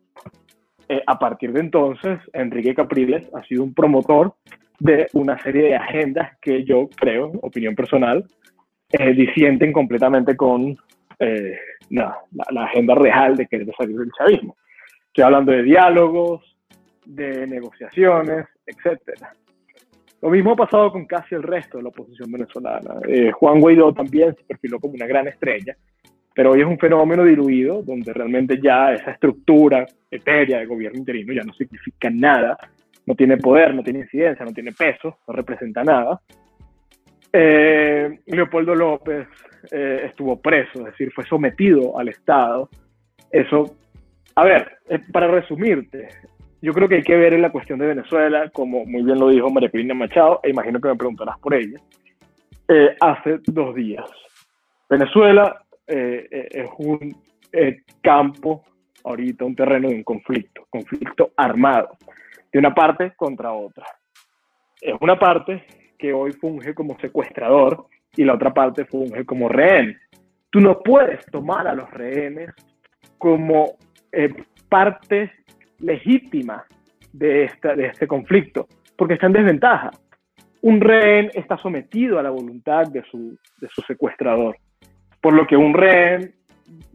[0.89, 4.35] Eh, a partir de entonces, Enrique Capriles ha sido un promotor
[4.83, 8.25] de una serie de agendas que yo creo, opinión personal,
[8.91, 10.77] eh, disienten completamente con
[11.21, 11.57] eh,
[11.91, 12.19] la,
[12.57, 14.57] agenda real de querer salir del chavismo.
[15.07, 16.57] Estoy hablando de diálogos,
[17.07, 18.99] de negociaciones, etc.
[20.21, 22.95] Lo mismo ha pasado con casi el resto de la oposición venezolana.
[23.07, 25.77] Eh, Juan Guaidó también se perfiló como una gran estrella,
[26.35, 31.33] pero hoy es un fenómeno diluido donde realmente ya esa estructura etérea de gobierno interino
[31.33, 32.59] ya no significa nada,
[33.07, 36.21] no tiene poder, no tiene incidencia, no tiene peso, no representa nada.
[37.33, 39.27] Eh, Leopoldo López
[39.71, 42.69] eh, estuvo preso, es decir, fue sometido al Estado.
[43.31, 43.77] Eso,
[44.35, 46.09] a ver, eh, para resumirte,
[46.61, 49.29] yo creo que hay que ver en la cuestión de Venezuela, como muy bien lo
[49.29, 51.79] dijo María Corina Machado, e imagino que me preguntarás por ella,
[53.01, 54.05] hace dos días.
[54.89, 57.15] Venezuela es un
[58.01, 58.65] campo,
[59.05, 61.99] ahorita un terreno de un conflicto, conflicto armado,
[62.53, 63.87] de una parte contra otra.
[64.81, 65.65] Es una parte
[65.99, 67.87] que hoy funge como secuestrador
[68.17, 69.97] y la otra parte funge como rehén.
[70.51, 72.51] Tú no puedes tomar a los rehenes
[73.17, 73.77] como
[74.11, 74.35] eh,
[74.69, 75.33] parte
[75.79, 76.65] legítima
[77.13, 79.91] de, esta, de este conflicto, porque está en desventaja.
[80.63, 84.57] Un rehén está sometido a la voluntad de su, de su secuestrador,
[85.21, 86.35] por lo que un rehén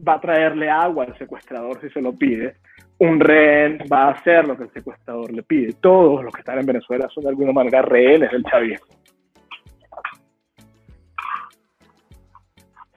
[0.06, 2.56] va a traerle agua al secuestrador si se lo pide,
[2.98, 5.74] un rehén va a hacer lo que el secuestrador le pide.
[5.74, 8.86] Todos los que están en Venezuela son de alguna manera rehenes del chavismo.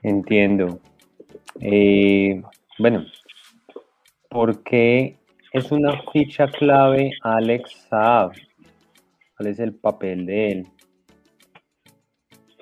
[0.02, 0.80] Entiendo.
[1.60, 2.42] Eh,
[2.78, 3.04] bueno,
[4.28, 5.16] ¿por qué
[5.52, 8.32] es una ficha clave Alex Saab?
[9.36, 10.66] ¿Cuál es el papel de él?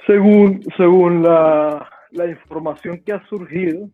[0.06, 1.86] Según, según la,
[2.28, 3.88] información que ha surgido,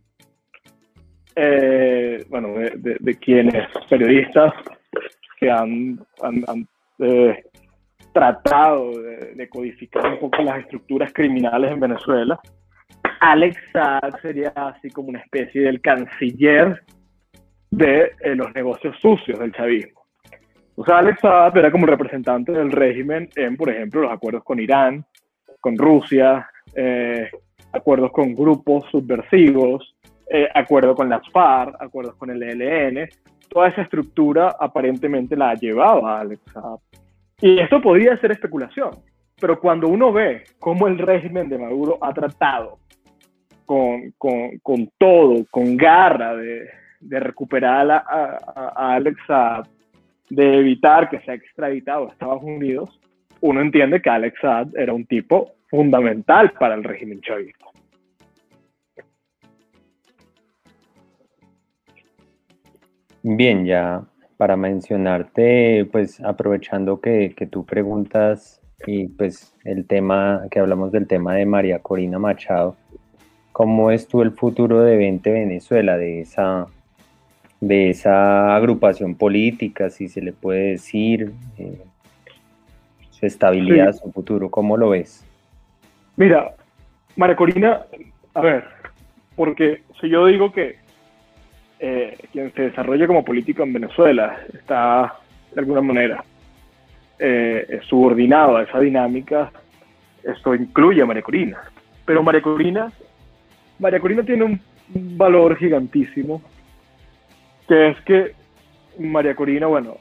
[1.36, 4.52] eh, bueno, de, quienes periodistas
[5.38, 6.04] que han,
[6.98, 7.44] eh,
[8.12, 12.40] tratado de, de, codificar un poco las estructuras criminales en Venezuela,
[13.20, 16.82] Alex Saab sería así como una especie del canciller
[17.70, 20.02] de eh, los negocios sucios del chavismo.
[20.76, 24.60] O sea, Alex Saab era como representante del régimen en, por ejemplo, los acuerdos con
[24.60, 25.04] Irán,
[25.60, 27.30] con Rusia, eh,
[27.72, 29.95] acuerdos con grupos subversivos,
[30.28, 33.08] eh, acuerdos con las FARC, acuerdos con el ELN.
[33.48, 36.80] Toda esa estructura aparentemente la llevaba Alex Saab.
[37.40, 38.90] Y esto podría ser especulación,
[39.38, 42.78] pero cuando uno ve cómo el régimen de Maduro ha tratado
[43.66, 46.68] con, con, con todo, con garra de,
[47.00, 49.18] de recuperar a, Alex
[50.28, 53.00] de evitar que sea extraditado a Estados Unidos,
[53.40, 57.66] uno entiende que Alex Saad era un tipo fundamental para el régimen chavista.
[63.28, 64.04] Bien, ya
[64.36, 71.08] para mencionarte, pues aprovechando que, que, tú preguntas y pues el tema, que hablamos del
[71.08, 72.76] tema de María Corina Machado,
[73.50, 76.68] ¿cómo es tú el futuro de 20 Venezuela, de esa,
[77.60, 81.82] de esa agrupación política, si se le puede decir, eh,
[83.10, 85.26] su estabilidad, su futuro, ¿cómo lo ves?
[86.14, 86.54] Mira,
[87.16, 87.86] María Corina,
[88.34, 88.66] a ver,
[89.34, 90.85] porque si yo digo que
[91.78, 95.14] eh, quien se desarrolla como político en Venezuela está
[95.52, 96.24] de alguna manera
[97.18, 99.52] eh, subordinado a esa dinámica,
[100.22, 101.60] esto incluye a María Corina.
[102.06, 102.90] Pero María Corina,
[103.78, 104.60] María Corina tiene un
[105.18, 106.40] valor gigantísimo,
[107.68, 108.32] que es que
[108.98, 109.98] María Corina, bueno,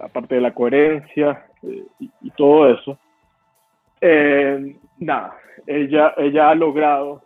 [0.00, 2.98] aparte de la coherencia eh, y, todo eso,
[4.98, 7.22] nada, ella, ella ha logrado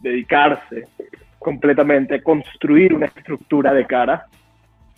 [0.00, 0.86] dedicarse
[1.46, 4.26] completamente construir una estructura de cara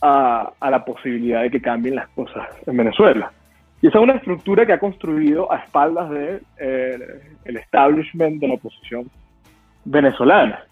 [0.01, 3.31] a, la posibilidad de que cambien las cosas en Venezuela.
[3.83, 8.49] Y esa es una estructura que ha construido a espaldas del de, el establishment de
[8.49, 9.11] la oposición
[9.85, 10.65] venezolana.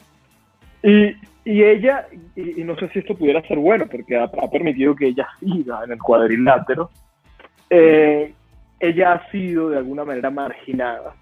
[0.83, 5.09] Y, y ella, y, no sé si esto pudiera ser bueno, porque ha, permitido que
[5.09, 6.89] ella siga en el cuadrilátero,
[7.69, 8.33] eh,
[8.81, 11.15] ella ha sido de alguna manera marginada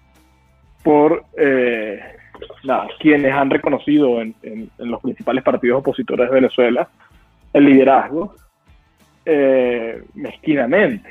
[0.81, 1.99] por eh,
[2.99, 4.35] quienes han reconocido en,
[4.77, 6.87] los principales partidos opositores de Venezuela
[7.53, 8.35] el liderazgo
[9.25, 11.09] eh, mezquinamente.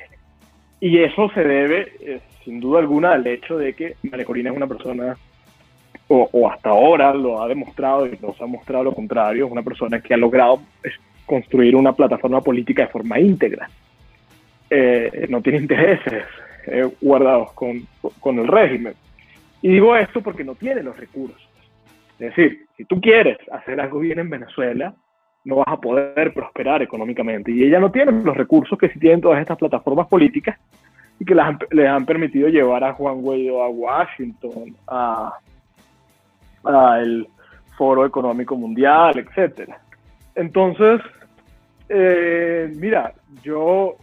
[0.80, 4.56] Y eso se debe, eh, sin duda alguna, al hecho de que María Corina es
[4.56, 5.16] una persona,
[6.08, 10.00] o, hasta ahora lo ha demostrado y nos ha mostrado lo contrario, es una persona
[10.00, 10.60] que ha logrado
[11.24, 13.70] construir una plataforma política de forma íntegra.
[14.68, 16.24] Eh, no tiene intereses
[17.00, 17.86] guardados con,
[18.20, 18.94] con el régimen.
[19.64, 21.40] Y digo esto porque no tiene los recursos.
[22.18, 24.94] Es decir, si tú quieres hacer algo bien en Venezuela,
[25.42, 27.50] no vas a poder prosperar económicamente.
[27.50, 30.58] Y ella no tiene los recursos que sí tienen todas estas plataformas políticas
[31.18, 35.32] y que les han, permitido llevar a Juan Guaidó a Washington, a,
[37.00, 37.26] el
[37.78, 39.70] Foro Económico Mundial, etc.
[40.34, 41.00] Entonces,
[41.88, 43.96] eh, mira, yo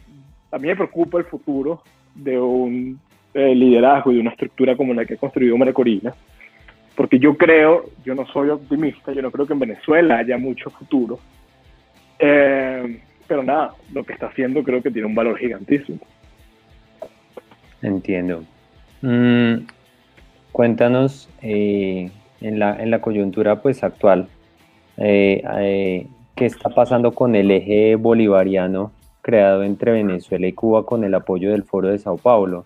[0.51, 1.83] a mí me preocupa el futuro
[2.15, 2.99] de un
[3.33, 6.13] eh, liderazgo y de una estructura como la que ha construido María Corina,
[6.95, 10.69] porque yo creo, yo no soy optimista, yo no creo que en Venezuela haya mucho
[10.69, 11.17] futuro,
[12.19, 15.99] eh, pero nada, lo que está haciendo creo que tiene un valor gigantísimo.
[17.81, 18.43] Entiendo.
[19.01, 19.65] Mm,
[20.51, 24.27] cuéntanos eh, en, la, en la coyuntura pues actual,
[24.97, 26.05] ¿qué
[26.37, 28.91] está pasando con el eje bolivariano
[29.21, 32.65] creado entre Venezuela y Cuba con el apoyo del Foro de Sao Paulo?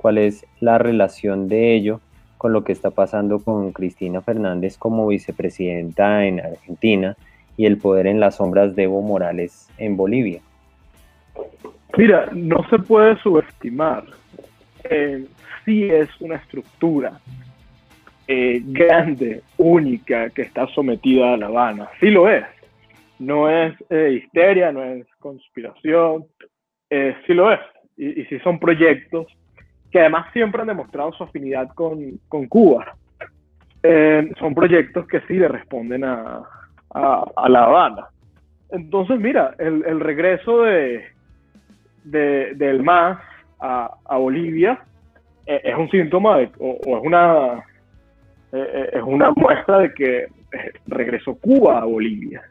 [0.00, 2.00] Cuál es la relación de ello
[2.38, 7.16] con lo que está pasando con Cristina Fernández como vicepresidenta en Argentina
[7.58, 10.40] y el poder en las sombras de Evo Morales en Bolivia.
[11.98, 14.04] Mira, no se puede subestimar.
[14.84, 15.26] Eh,
[15.66, 17.20] sí es una estructura
[18.26, 21.90] eh, grande, única, que está sometida a La Habana.
[22.00, 22.46] Sí lo es.
[23.18, 26.24] No es eh, histeria, no es conspiración.
[26.88, 27.60] sí lo es.
[27.98, 29.26] Y, y sí son proyectos
[29.90, 32.94] que además siempre han demostrado su afinidad con, con Cuba.
[33.82, 36.42] Eh, son proyectos que sí le responden a,
[36.90, 38.06] a, La Habana.
[38.70, 41.04] Entonces, mira, el, el regreso de,
[42.04, 43.18] de, del MAS
[43.58, 44.80] a, a Bolivia
[45.46, 47.64] eh, es un síntoma de, o, es una
[48.52, 50.26] eh, es una muestra de que
[50.86, 52.42] regresó Cuba a Bolivia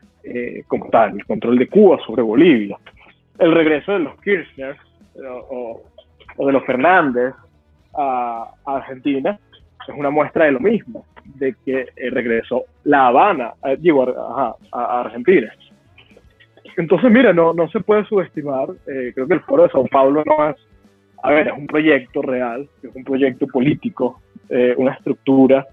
[0.68, 2.78] como tal, el control de Cuba sobre Bolivia.
[3.40, 4.78] El regreso de los Kirchner
[5.50, 5.82] o,
[6.40, 7.34] o de los Fernández
[7.94, 9.38] a, Argentina,
[9.88, 13.78] es una muestra de lo mismo, de que eh, regresó La Habana, eh,
[14.72, 15.52] a, Argentina.
[16.78, 20.24] Entonces, mira, no, no se puede subestimar, eh, creo que el Foro de Sao Paulo
[20.26, 20.56] no es,
[21.22, 24.22] a ver, es un proyecto real, es un proyecto político,
[24.78, 25.68] una estructura,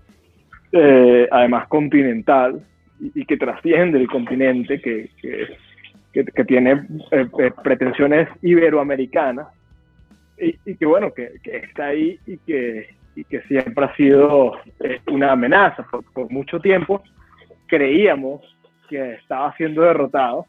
[1.31, 2.61] además continental,
[3.01, 6.83] y, que trasciende el continente, que, que, que tiene
[7.63, 9.47] pretensiones iberoamericanas,
[10.39, 15.33] y, que bueno, que, está ahí y que, y que siempre ha sido eh, una
[15.33, 15.85] amenaza.
[15.85, 17.03] Por, mucho tiempo
[17.67, 18.43] creíamos
[18.89, 20.47] que estaba siendo derrotado,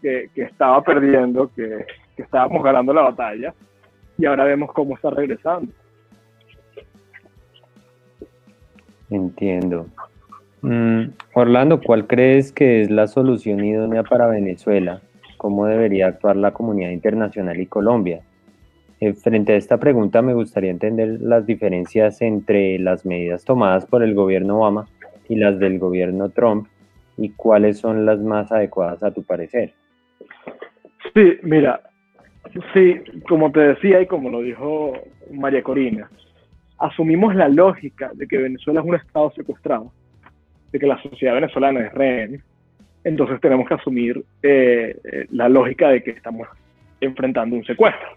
[0.00, 1.84] que, que estaba perdiendo, que,
[2.16, 3.54] que, estábamos ganando la batalla
[4.18, 5.72] y ahora vemos cómo está regresando.
[9.10, 9.86] Entiendo.
[10.62, 15.00] Mm, Orlando, ¿cuál crees que es la solución idónea para Venezuela?
[15.36, 18.22] ¿Cómo debería actuar la comunidad internacional y Colombia?
[19.00, 24.02] Eh, frente a esta pregunta me gustaría entender las diferencias entre las medidas tomadas por
[24.02, 24.86] el gobierno Obama
[25.28, 26.68] y las del gobierno Trump
[27.18, 29.74] y cuáles son las más adecuadas a tu parecer.
[31.14, 31.80] Sí, mira,
[32.72, 34.94] sí, como te decía y como lo dijo
[35.30, 36.10] María Corina,
[36.78, 39.92] asumimos la lógica de que Venezuela es un Estado secuestrado,
[40.72, 42.42] de que la sociedad venezolana es rehén,
[43.04, 46.48] entonces tenemos que asumir eh, eh, la lógica de que estamos
[47.00, 48.08] enfrentando un secuestro.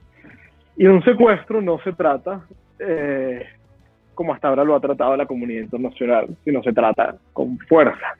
[0.79, 2.47] Y un secuestro no se trata
[2.79, 3.45] eh,
[4.15, 8.15] como hasta ahora lo ha tratado la comunidad internacional, sino se trata con fuerza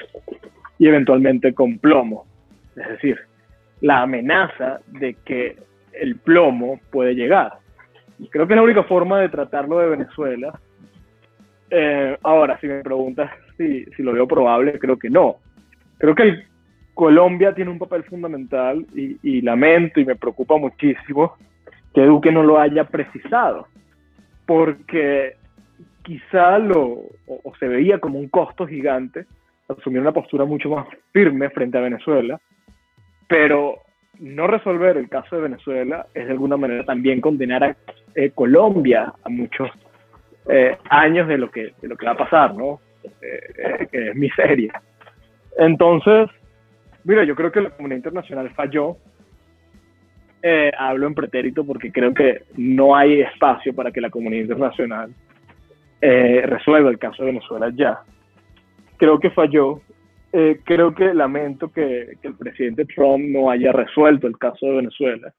[0.78, 2.26] y eventualmente con plomo.
[2.76, 3.18] Es decir,
[3.80, 5.56] la amenaza de que
[5.94, 7.54] el plomo puede llegar.
[8.30, 10.60] Creo que es la única forma de tratarlo de Venezuela.
[11.70, 15.38] Eh, ahora, si me preguntas si, si, lo veo probable, creo que no.
[15.98, 16.44] Creo que
[16.94, 21.38] Colombia tiene un papel fundamental y, y lamento y me preocupa muchísimo
[21.94, 23.68] que Duque no lo haya precisado,
[24.46, 25.36] porque
[26.04, 29.26] quizá lo, o, se veía como un costo gigante
[29.68, 32.40] asumir una postura mucho más firme frente a Venezuela,
[33.28, 33.76] pero
[34.20, 37.76] no resolver el caso de Venezuela es de alguna manera también condenar a
[38.16, 39.70] eh, Colombia a muchos
[40.50, 42.80] eh, años de lo, que, de lo que va a pasar, ¿no?
[43.22, 44.82] Eh, que es miseria.
[45.58, 46.30] Entonces,
[47.04, 48.98] mira, yo creo que la comunidad internacional falló
[50.42, 55.14] eh, hablo en pretérito porque creo que no hay espacio para que la comunidad internacional
[56.00, 58.00] eh, resuelva el caso de Venezuela ya.
[58.98, 59.82] Creo que falló.
[60.32, 64.76] Eh, creo que lamento que, que, el presidente Trump no haya resuelto el caso de
[64.76, 65.34] Venezuela.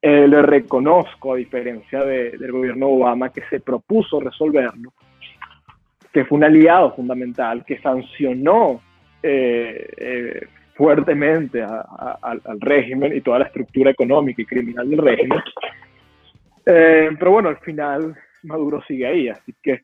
[0.00, 4.92] le reconozco, a diferencia de, del gobierno Obama, que se propuso resolverlo,
[6.12, 8.80] que fue un aliado fundamental, que sancionó
[10.74, 15.38] fuertemente al régimen y toda la estructura económica y criminal del régimen.
[16.66, 19.82] Eh, pero bueno, al final Maduro sigue ahí, así que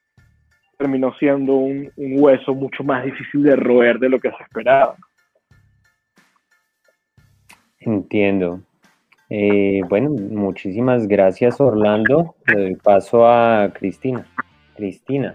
[0.79, 4.97] terminó siendo un, hueso mucho más difícil de roer de lo que se esperaba.
[7.79, 8.61] Entiendo.
[9.29, 12.35] Eh, bueno, muchísimas gracias Orlando.
[12.47, 14.27] Le doy paso a Cristina.
[14.75, 15.35] Cristina.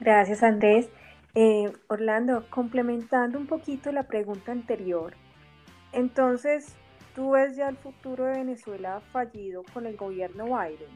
[0.00, 0.90] Gracias Andrés.
[1.34, 5.14] Eh, Orlando, complementando un poquito la pregunta anterior,
[5.92, 6.76] entonces,
[7.14, 10.90] ¿tú ves ya el futuro de Venezuela fallido con el gobierno Biden?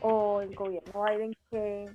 [0.00, 1.86] ¿O el gobierno Biden qué,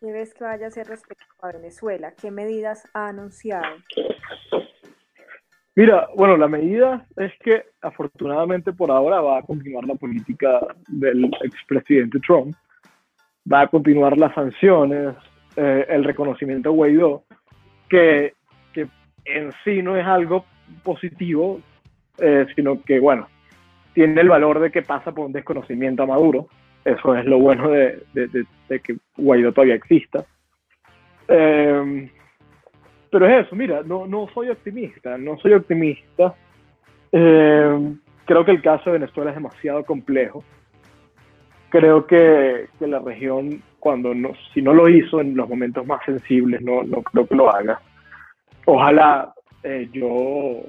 [0.00, 2.12] qué ves que vaya a hacer respecto a Venezuela?
[2.20, 3.64] ¿Qué medidas ha anunciado?
[5.76, 11.24] Mira, bueno, la medida es que afortunadamente por ahora va a continuar la política del
[11.42, 12.54] expresidente Trump,
[13.52, 15.16] va a continuar las sanciones,
[15.56, 17.24] eh, el reconocimiento a Guaidó,
[17.88, 18.34] que,
[18.72, 18.88] que,
[19.24, 20.44] en sí no es algo
[20.82, 21.60] positivo,
[22.18, 23.28] eh, sino que, bueno,
[23.94, 26.48] tiene el valor de que pasa por un desconocimiento a Maduro.
[26.84, 30.24] Eso es lo bueno de, de, que Guaidó todavía exista.
[31.28, 32.10] Em,
[33.10, 36.34] pero es eso, mira, no, no soy optimista, no soy optimista.
[37.12, 40.44] Em, creo que el caso de Venezuela es demasiado complejo.
[41.74, 46.04] Creo que, que la región cuando no, si no lo hizo en los momentos más
[46.06, 47.80] sensibles, no, no creo que lo haga.
[48.64, 50.60] Ojalá eh, yo,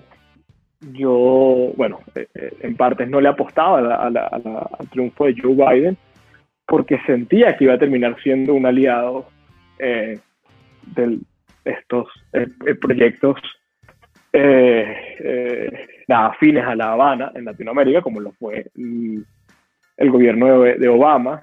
[0.79, 5.95] yo, bueno, eh, eh, en partes no le apostaba a al triunfo de Joe Biden
[6.65, 9.27] porque sentía que iba a terminar siendo un aliado
[9.77, 10.19] de
[11.65, 12.07] estos
[12.81, 13.39] proyectos
[16.09, 18.65] afines a La Habana en Latinoamérica, como lo fue
[19.97, 21.41] el, gobierno de Obama,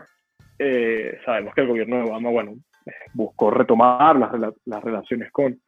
[0.59, 2.55] eh, sabemos que el gobierno de Obama, bueno,
[3.15, 4.31] buscó retomar las,
[4.65, 5.61] las relaciones con,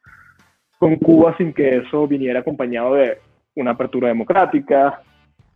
[0.77, 3.17] con Cuba sin que eso viniera acompañado de
[3.55, 5.01] una apertura democrática,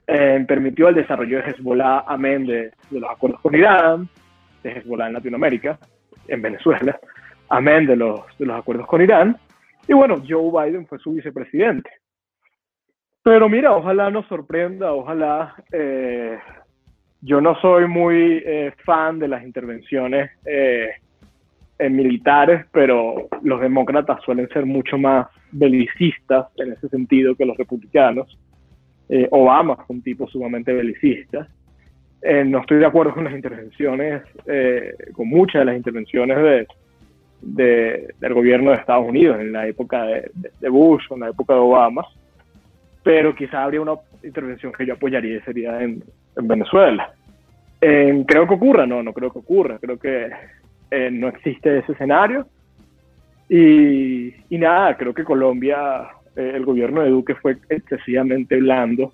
[0.07, 4.09] eh, permitió el desarrollo de Hezbollah, amén de, de, los acuerdos con Irán,
[4.63, 5.77] de Hezbollah en Latinoamérica,
[6.27, 6.99] en Venezuela,
[7.49, 9.37] amén de los, de los acuerdos con Irán,
[9.87, 11.89] y bueno, Joe Biden fue su vicepresidente.
[13.23, 16.39] Pero mira, ojalá nos sorprenda, ojalá eh,
[17.21, 20.91] yo no soy muy eh, fan de las intervenciones eh,
[21.89, 28.37] militares, pero los demócratas suelen ser mucho más belicistas en ese sentido que los republicanos.
[29.09, 31.47] Eh, Obama es un tipo sumamente belicista.
[32.45, 34.23] no estoy de acuerdo con las intervenciones,
[35.13, 36.67] con muchas de las intervenciones
[37.41, 41.29] de, del gobierno de Estados Unidos en la época de, de Bush o en la
[41.29, 42.05] época de Obama,
[43.03, 46.03] pero quizá habría una intervención que yo apoyaría sería en,
[46.39, 47.13] en Venezuela.
[47.81, 48.85] Eh, ¿Creo que ocurra?
[48.85, 49.77] No, no creo que ocurra.
[49.79, 50.29] Creo que
[50.91, 52.47] eh, no existe ese escenario.
[53.47, 59.11] Y, nada, creo que Colombia, eh, el gobierno de Duque fue excesivamente blando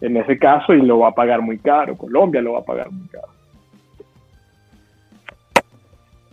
[0.00, 1.96] en ese caso y lo va a pagar muy caro.
[1.96, 3.28] Colombia lo va a pagar muy caro.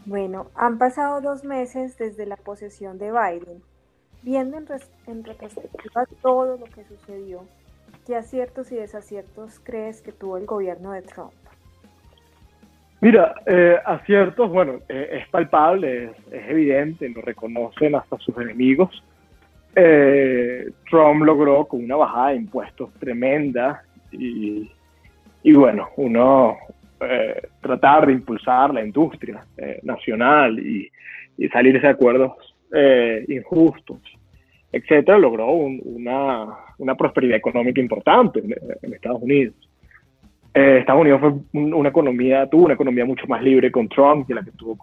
[0.05, 3.63] Bueno, han pasado dos meses desde la posesión de Biden.
[4.21, 4.65] Viendo en,
[5.07, 7.43] en retrospectiva todo lo que sucedió,
[8.05, 11.33] ¿qué aciertos y desaciertos crees que tuvo el gobierno de Trump?
[13.01, 19.03] Mira, eh, aciertos, bueno, eh, es palpable, es, evidente, lo reconocen hasta sus enemigos.
[19.75, 24.71] Eh, Trump logró con una bajada de impuestos tremenda y,
[25.43, 26.57] y bueno, uno
[27.61, 29.45] tratar de impulsar la industria
[29.83, 30.89] nacional y,
[31.37, 32.55] y, salirse de acuerdos
[33.27, 33.99] injustos,
[34.71, 38.41] etcétera, logró una, una, prosperidad económica importante
[38.81, 39.55] en Estados Unidos.
[40.53, 44.33] Eh, Estados Unidos fue una economía, tuvo una economía mucho más libre con Trump que
[44.33, 44.77] la que tuvo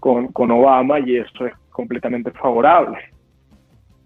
[0.00, 2.98] con, con, Obama y eso es completamente favorable.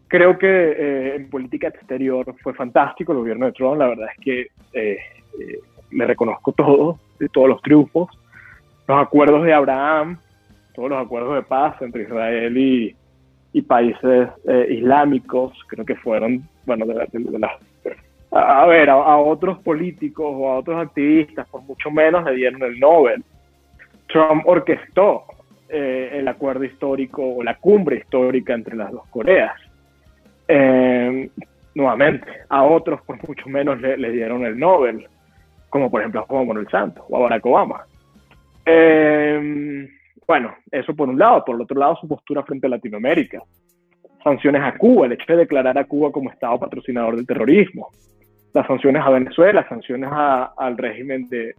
[0.06, 4.24] Creo que eh, en política exterior fue fantástico el gobierno de Trump, la verdad es
[4.24, 4.98] que eh,
[5.90, 6.98] le reconozco todo,
[7.32, 8.10] todos los triunfos,
[8.86, 10.18] los acuerdos de Abraham,
[10.74, 12.94] todos los acuerdos de paz entre Israel y,
[13.52, 14.28] y países
[14.68, 17.52] islámicos, creo que fueron, bueno, de, de las
[18.30, 22.78] a, ver, a, otros políticos o a otros activistas, por mucho menos le dieron el
[22.78, 23.24] Nobel.
[24.06, 25.24] Trump orquestó
[25.68, 29.54] eh, el acuerdo histórico o la cumbre histórica entre las dos Coreas.
[30.46, 31.30] Eh,
[31.74, 35.06] nuevamente, a otros por mucho menos le, dieron el Nobel,
[35.68, 37.84] como por ejemplo a Juan Manuel Santos o a Barack Obama.
[38.66, 39.88] Eh,
[40.28, 41.44] bueno, eso por un lado.
[41.44, 43.42] Por el otro lado, su postura frente a Latinoamérica.
[44.22, 47.88] Sanciones a Cuba, el hecho de declarar a Cuba como Estado patrocinador del terrorismo
[48.52, 51.54] las sanciones a Venezuela, sanciones al régimen de,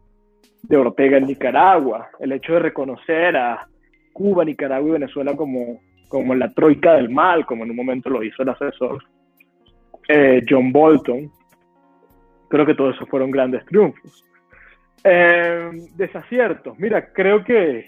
[0.75, 3.67] Ortega en Nicaragua, el hecho de reconocer a
[4.13, 8.23] Cuba, Nicaragua y Venezuela como, como la troika del mal, como en un momento lo
[8.23, 9.03] hizo el asesor
[10.07, 11.31] eh, John Bolton.
[12.49, 14.25] Creo que todo eso fueron grandes triunfos.
[15.03, 16.77] Eh, desaciertos.
[16.77, 17.85] Mira, creo que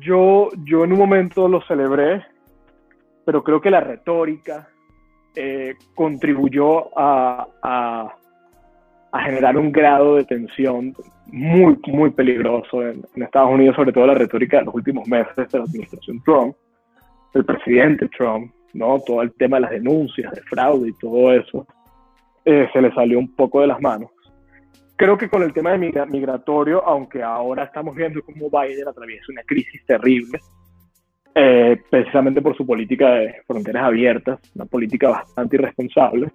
[0.00, 2.24] yo, yo en un momento lo celebré,
[3.24, 4.68] pero creo que la retórica,
[5.38, 8.16] eh, contribuyó a,
[9.24, 10.94] generar un grado de tensión
[11.26, 15.58] muy, muy peligroso en, Estados Unidos, sobre todo la retórica de los últimos meses de
[15.58, 16.54] la administración Trump,
[17.32, 18.98] del presidente Trump, ¿no?
[19.06, 21.66] Todo el tema de las denuncias, de fraude y todo eso,
[22.44, 24.10] eh, se le salió un poco de las manos.
[24.96, 29.42] Creo que con el tema de migratorio, aunque ahora estamos viendo cómo Biden atraviesa una
[29.42, 30.40] crisis terrible,
[31.34, 36.32] eh, precisamente por su política de fronteras abiertas, una política bastante irresponsable.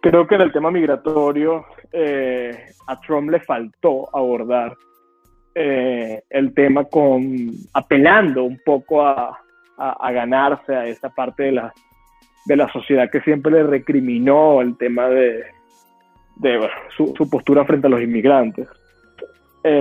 [0.00, 2.56] Creo que en el tema migratorio eh,
[2.86, 4.76] a Trump le faltó abordar
[5.52, 9.36] eh, el tema con apelando un poco a,
[9.76, 11.72] a, ganarse a esa parte de la,
[12.46, 15.44] de la sociedad que siempre le recriminó el tema de,
[16.36, 18.68] de su, su, postura frente a los inmigrantes.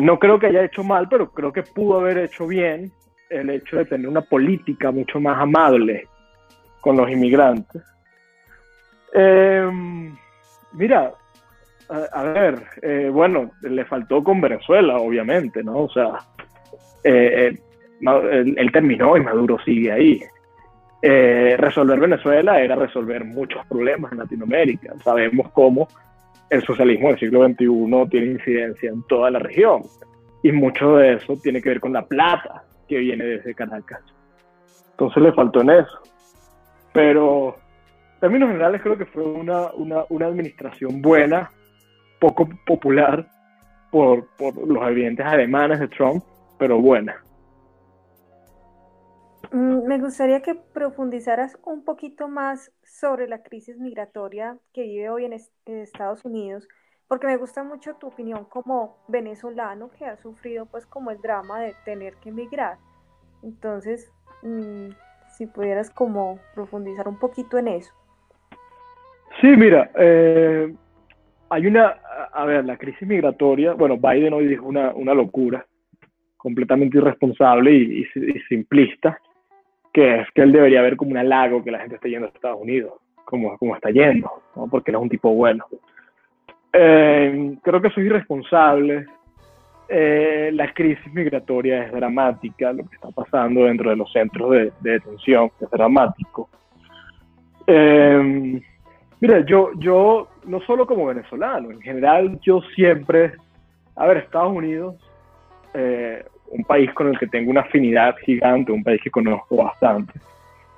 [0.01, 2.91] no creo que haya hecho mal, pero creo que pudo haber hecho bien
[3.30, 6.08] el hecho de tener una política mucho más amable
[6.82, 7.82] con los inmigrantes.
[9.14, 10.16] Em,
[10.74, 11.14] mira,
[11.89, 15.84] a, ver, eh, bueno, le faltó con Venezuela, obviamente, ¿no?
[15.84, 16.20] O sea,
[17.04, 17.56] eh,
[18.01, 20.22] eh, él, terminó y Maduro sigue ahí.
[21.01, 24.93] resolver Venezuela era resolver muchos problemas en Latinoamérica.
[25.04, 25.88] Sabemos cómo
[26.54, 29.82] el socialismo del siglo XXI tiene incidencia en toda la región.
[30.43, 34.01] Y mucho de eso tiene que ver con la plata que viene desde Caracas.
[34.91, 35.99] Entonces le faltó en eso.
[36.93, 37.56] Pero
[38.14, 41.49] en términos generales creo que fue una, una, administración buena,
[42.20, 43.28] poco popular
[43.91, 46.24] por, por los evidentes ademanes de Trump,
[46.60, 47.16] pero buena.
[49.54, 55.26] Mm, me gustaría que profundizaras un poquito más sobre la crisis migratoria que vive hoy
[55.26, 56.68] en, Estados Unidos,
[57.08, 61.62] porque me gusta mucho tu opinión como venezolano que ha sufrido pues como el drama
[61.62, 62.78] de tener que emigrar.
[63.43, 64.89] Entonces, mm,
[65.38, 67.93] si pudieras como profundizar un poquito en eso.
[69.39, 70.74] Sí, mira, eh,
[71.49, 71.99] hay una,
[72.32, 75.64] a ver, la crisis migratoria, bueno, Biden hoy dijo una, una locura,
[76.38, 78.04] completamente irresponsable y,
[78.49, 79.20] simplista,
[79.93, 82.29] que es que él debería ver como un halago que la gente esté yendo a
[82.29, 84.29] Estados Unidos, como, como está yendo,
[84.69, 85.65] porque él es un tipo bueno.
[86.73, 89.05] Eh, creo que soy irresponsable.
[89.87, 94.71] Eh, la crisis migratoria es dramática, lo que está pasando dentro de los centros de,
[94.81, 96.49] detención es dramático.
[97.67, 98.59] Eh,
[99.19, 103.33] mira, yo, yo, no solo como venezolano, en general yo siempre,
[103.95, 104.95] a ver, Estados Unidos,
[106.54, 110.14] un país con el que tengo una afinidad gigante, un país que conozco bastante.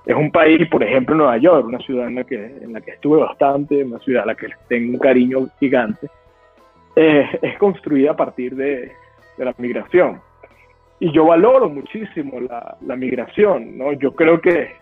[0.05, 3.99] Es un país, por ejemplo, Nueva York, una ciudad en la que, estuve bastante, una
[3.99, 6.07] ciudad a la que tengo un cariño gigante,
[6.95, 8.91] es construida a partir de,
[9.37, 10.21] la migración.
[10.99, 13.91] Y yo valoro muchísimo la, migración, ¿no?
[13.93, 14.75] Yo creo que,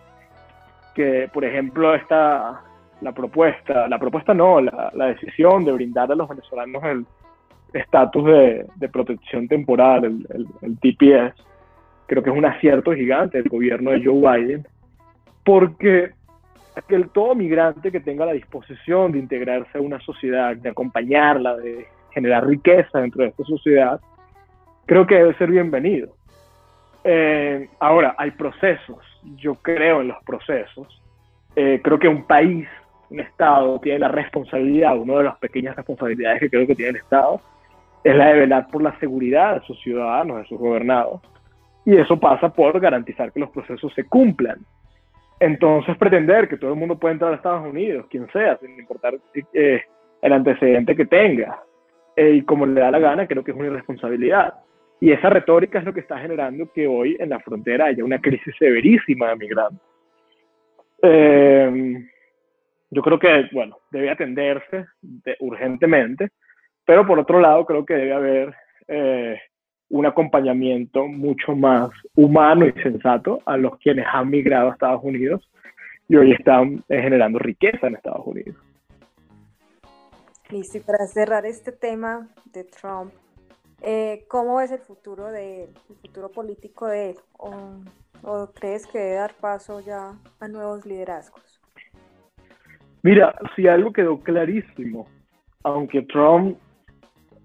[0.94, 2.62] que, por ejemplo, esta,
[3.00, 7.06] la propuesta, la propuesta no, la decisión de brindar a los venezolanos el
[7.74, 11.34] estatus de, de, protección temporal, el, el, el, TPS,
[12.06, 14.66] creo que es un acierto gigante del gobierno de Joe Biden,
[15.44, 16.12] porque
[16.88, 21.86] el, todo migrante que tenga la disposición de integrarse a una sociedad, de acompañarla, de
[22.10, 24.00] generar riqueza dentro de esta sociedad,
[24.86, 26.14] creo que debe ser bienvenido.
[27.02, 29.04] Eh, ahora, hay procesos,
[29.36, 31.02] yo creo en los procesos.
[31.56, 32.66] Eh, creo que un país,
[33.10, 36.96] un Estado, tiene la responsabilidad, una de las pequeñas responsabilidades que creo que tiene el
[36.96, 37.40] Estado,
[38.04, 41.22] es la de velar por la seguridad de sus ciudadanos, de sus gobernados.
[41.86, 44.58] Y eso pasa por garantizar que los procesos se cumplan.
[45.40, 49.14] Entonces, pretender que todo el mundo pueda entrar a Estados Unidos, quien sea, sin importar
[49.52, 49.82] eh,
[50.22, 51.60] el antecedente que tenga,
[52.16, 54.54] eh, y como le da la gana, creo que es una irresponsabilidad.
[55.00, 58.20] Y esa retórica es lo que está generando que hoy en la frontera haya una
[58.20, 59.80] crisis severísima de migrantes.
[61.02, 62.04] Eh,
[62.90, 66.30] yo creo que, bueno, debe atenderse de, urgentemente,
[66.84, 68.54] pero por otro lado creo que debe haber
[68.88, 69.40] eh,
[69.88, 75.48] un acompañamiento mucho más humano y sensato a los quienes han migrado a Estados Unidos
[76.08, 78.56] y hoy están eh, generando riqueza en Estados Unidos.
[80.50, 83.12] Listo, y para cerrar este tema de Trump,
[83.80, 87.16] eh, ¿cómo es el futuro de él, el futuro político de él?
[87.38, 87.80] ¿O,
[88.22, 91.60] ¿O, crees que debe dar paso ya a nuevos liderazgos?
[93.02, 95.06] Mira, si algo quedó clarísimo,
[95.62, 96.58] aunque Trump,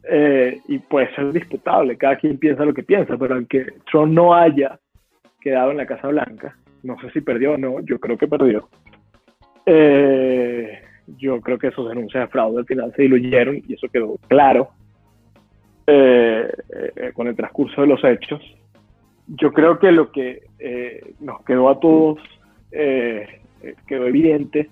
[0.03, 4.33] eh, y puede ser disputable, cada quien piensa lo que piensa, pero aunque Trump no
[4.33, 4.79] haya
[5.41, 8.69] quedado en la Casa Blanca, no sé si perdió o no, yo creo que perdió.
[9.65, 10.79] Eh,
[11.17, 14.69] yo creo que esos denuncias de fraude al final se diluyeron y eso quedó claro
[15.87, 16.51] eh,
[16.95, 18.41] eh, con el transcurso de los hechos.
[19.27, 22.19] Yo creo que lo que eh, nos quedó a todos,
[22.71, 23.41] eh,
[23.87, 24.69] quedó evidente,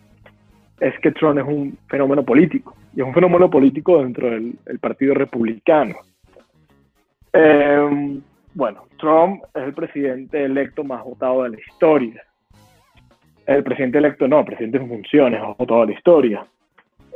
[0.80, 5.14] es que Trump es un fenómeno político y es un fenómeno político dentro del, Partido
[5.14, 5.96] Republicano.
[7.34, 8.20] Eh,
[8.54, 12.24] bueno, Trump es el presidente electo más votado de la historia
[13.48, 16.46] el presidente electo no, presidente en funciones, más votado de la historia.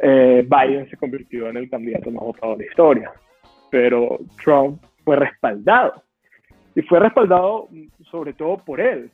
[0.02, 3.12] Eh, Biden se convirtió en el candidato más votado de la historia,
[3.70, 6.02] pero Trump fue respaldado.
[6.74, 7.68] Y fue respaldado
[8.10, 9.12] sobre todo por él,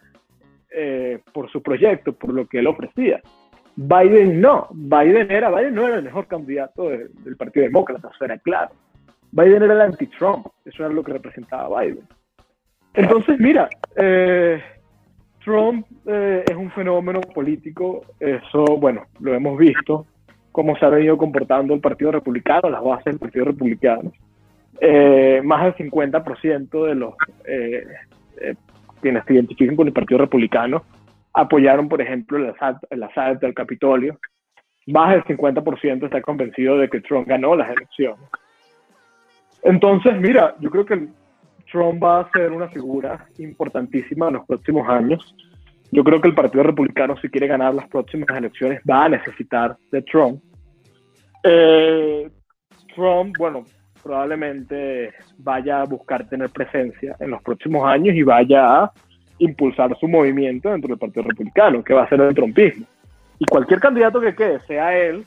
[0.69, 3.19] eh, por su proyecto, por lo que él ofrecía.
[3.77, 8.25] Biden no, Biden era, Biden no era el mejor candidato de, del Partido Demócrata, eso
[8.25, 8.71] era claro.
[9.31, 12.01] Biden era el anti-Trump, eso era lo que representaba Biden.
[12.95, 14.59] Entonces, mira, eh,
[15.45, 20.07] Trump eh, es un fenómeno político, eso, bueno, lo hemos visto,
[20.51, 24.11] cómo se ha venido comportando el Partido Republicano, las bases del Partido Republicano.
[24.81, 27.13] Eh, más del 50% de los
[27.45, 27.85] eh,
[29.01, 30.83] quienes se identifican con el Partido Republicano
[31.37, 34.19] apoyaron, por ejemplo, el asalto, el asalto al Capitolio.
[34.87, 38.27] Más del 50% está convencido de que Trump ganó las elecciones.
[39.61, 41.07] Entonces, mira, yo creo que
[41.71, 45.35] Trump va a ser una figura importantísima en los próximos años.
[45.91, 49.77] Yo creo que el Partido Republicano, si quiere ganar las próximas elecciones, va a necesitar
[49.91, 50.41] de Trump.
[51.43, 52.29] Eh,
[52.95, 53.63] Trump, bueno,
[54.01, 58.93] probablemente vaya a buscar tener presencia en los próximos años y vaya a
[59.39, 62.85] impulsar su movimiento dentro del Partido Republicano, que va a ser el trumpismo.
[63.39, 65.25] Y cualquier candidato que quede, sea él,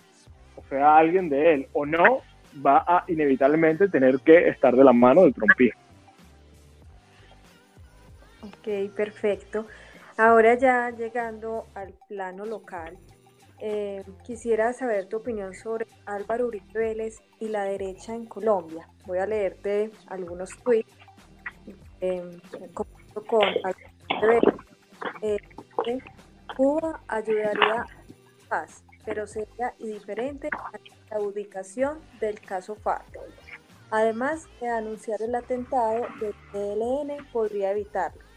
[0.56, 2.22] o sea alguien de él o no,
[2.64, 5.80] va a inevitablemente tener que estar de la mano del trumpismo.
[8.42, 9.66] Ok, perfecto.
[10.16, 12.98] Ahora ya llegando al plano local,
[13.62, 18.88] eh, quisiera saber tu opinión sobre Álvaro Uribe Vélez y la derecha en Colombia.
[19.06, 20.92] Voy a leerte algunos tweets
[22.00, 22.22] eh,
[22.72, 22.86] con
[25.22, 25.38] eh,
[26.56, 27.86] Cuba ayudaría a
[28.48, 33.18] paz, pero sería diferente a la ubicación del caso FARC.
[33.90, 38.30] Además de anunciar el atentado del ELN, podría evitarlo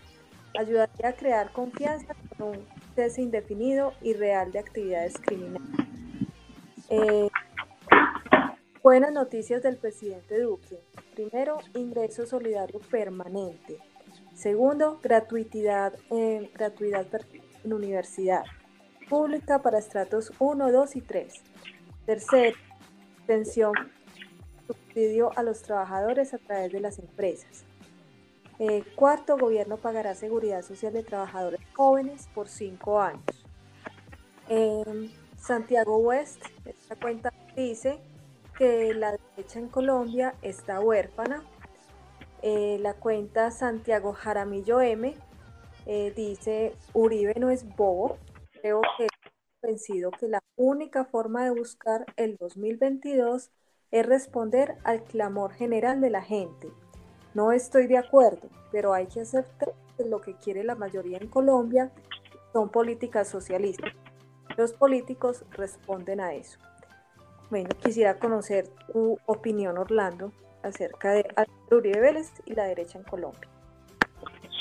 [0.58, 2.66] ayudaría a crear confianza con un
[2.96, 5.68] cese indefinido y real de actividades criminales.
[6.90, 7.30] Eh,
[8.82, 10.80] buenas noticias del presidente Duque.
[11.16, 13.80] Primero, ingreso solidario permanente.
[14.34, 17.08] Segundo, gratuidad, eh, gratuidad
[17.64, 18.44] en universidad
[19.10, 21.34] pública para estratos 1, 2 y 3.
[22.06, 22.58] Tercero,
[23.28, 23.74] pensión,
[24.68, 27.64] subsidio a los trabajadores a través de las empresas.
[28.60, 33.24] Eh, cuarto, gobierno pagará seguridad social de trabajadores jóvenes por cinco años.
[34.48, 38.00] Em, Santiago West, esta cuenta dice
[38.58, 41.44] que la derecha en Colombia está huérfana.
[42.46, 45.16] Eh, la cuenta Santiago Jaramillo M
[45.86, 48.18] eh, dice Uribe no es bobo.
[48.62, 49.08] Creo que
[49.62, 53.50] convencido que la única forma de buscar el 2022
[53.92, 56.68] es responder al clamor general de la gente.
[57.34, 61.30] No estoy de acuerdo, pero hay que aceptar que lo que quiere la mayoría en
[61.30, 61.94] Colombia
[62.52, 63.94] son políticas socialistas.
[64.58, 66.60] Los políticos responden a eso.
[67.50, 70.34] Bueno, quisiera conocer tu opinión, Orlando,
[70.64, 71.26] acerca de
[71.72, 73.50] Uribe Vélez y la derecha en Colombia.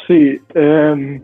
[0.07, 1.23] Sí, em,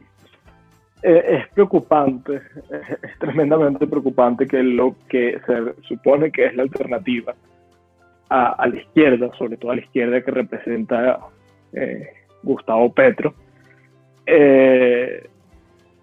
[1.03, 2.41] e, es preocupante,
[3.03, 7.35] es tremendamente preocupante que lo que se supone que es la alternativa
[8.31, 11.19] a, la izquierda, sobre todo a la izquierda que representa
[11.73, 12.09] eh,
[12.43, 13.35] Gustavo Petro,
[14.27, 15.27] eh,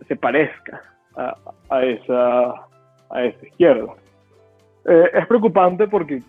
[0.08, 0.82] se parezca
[1.16, 2.50] a, esa,
[3.10, 3.94] a esa izquierda.
[4.86, 6.22] Eh, es preocupante porque,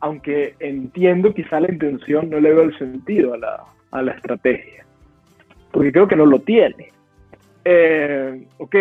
[0.00, 4.84] aunque entiendo quizá la intención, no le veo el sentido a la, a la estrategia,
[5.70, 6.88] porque creo que no lo tiene.
[7.64, 8.76] Eh, ok,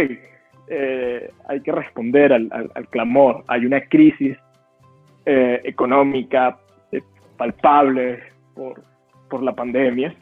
[0.67, 3.43] eh, hay que responder al, al, clamor.
[3.47, 4.37] Hay una crisis
[5.25, 6.57] económica
[7.37, 8.19] palpable
[8.55, 8.81] por,
[9.29, 10.15] por la pandemia.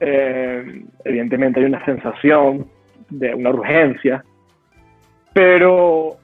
[0.00, 2.66] evidentemente hay una sensación
[3.10, 4.24] de una urgencia,
[5.32, 6.16] pero,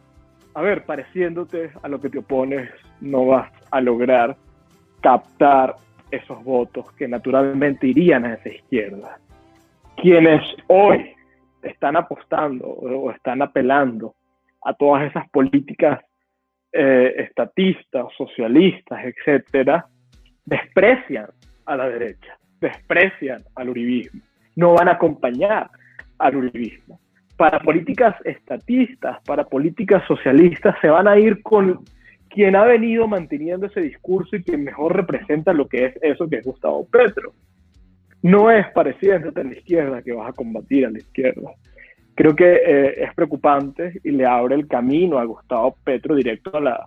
[0.55, 2.71] a ver, pareciéndote a lo que te opones,
[3.01, 4.37] no vas a lograr
[5.01, 5.77] captar
[6.11, 9.19] esos votos que naturalmente irían a esa izquierda.
[9.97, 11.13] Quienes hoy
[11.63, 14.15] están apostando o están apelando
[14.65, 16.01] a todas esas políticas
[16.73, 19.87] eh, estatistas, socialistas, etcétera,
[20.45, 21.27] desprecian
[21.67, 24.21] a la derecha, desprecian al uribismo,
[24.57, 25.71] no van a acompañar
[26.19, 27.01] al uribismo.
[27.37, 31.81] Para políticas estatistas, para políticas socialistas, se van a ir con
[32.31, 36.37] quien ha venido manteniendo ese discurso y quien mejor representa lo que es eso que
[36.37, 37.35] es Gustavo Petro.
[38.23, 41.51] No es pareciendo a la izquierda que vas a combatir a la izquierda.
[42.15, 46.61] Creo que eh, es preocupante y le abre el camino a Gustavo Petro directo a,
[46.61, 46.85] la,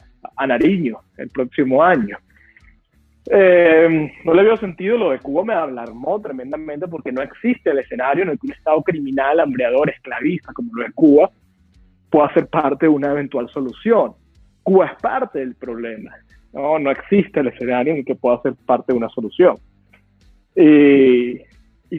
[0.48, 2.18] Nariño el próximo año.
[3.30, 7.80] Eh, no le veo sentido, lo de Cuba me alarmó tremendamente porque no existe el
[7.80, 11.30] escenario en el que un Estado criminal, hambreador, esclavista como lo de Cuba
[12.10, 14.14] pueda ser parte de una eventual solución.
[14.64, 16.11] Cuba es parte del problema,
[16.53, 19.57] no, no existe el escenario en el que pueda ser parte de una solución.
[20.55, 21.39] Y,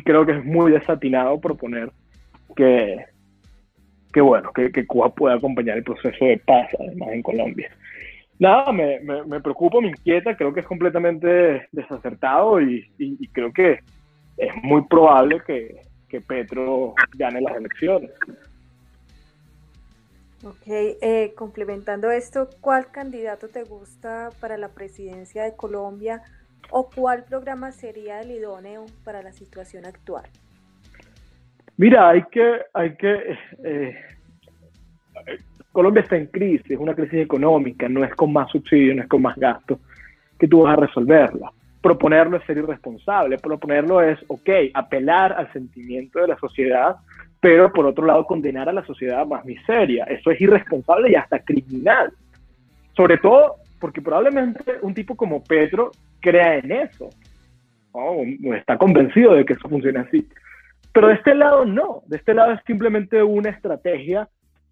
[0.04, 1.90] creo que es muy desatinado proponer
[2.56, 3.04] que,
[4.20, 7.70] bueno, que, Cuba pueda acompañar el proceso de paz además en Colombia.
[8.38, 12.86] Nada, me, me, preocupa, me inquieta, creo que es completamente desacertado y,
[13.32, 13.80] creo que
[14.36, 15.82] es muy probable que,
[16.28, 18.08] Petro gane las elecciones.
[20.44, 26.20] Ok, eh, complementando esto, ¿cuál candidato te gusta para la presidencia de Colombia
[26.70, 30.24] o cuál programa sería el idóneo para la situación actual?
[31.78, 33.96] Mira, hay que, hay que eh,
[35.72, 39.22] Colombia está en crisis, una crisis económica, no es con más subsidios, no es con
[39.22, 39.78] más gastos
[40.38, 41.50] que tú vas a resolverla.
[41.80, 46.96] Proponerlo es ser irresponsable, proponerlo es, ok, apelar al sentimiento de la sociedad,
[47.44, 50.04] pero por otro lado condenar a la sociedad a más miseria.
[50.04, 52.10] Eso es irresponsable y hasta criminal.
[52.96, 55.90] Sobre todo porque probablemente un tipo como Petro
[56.20, 57.10] crea en eso,
[57.92, 58.24] o
[58.54, 60.26] está convencido de que eso funciona así.
[60.94, 64.26] Pero de este lado no, de este lado es simplemente una estrategia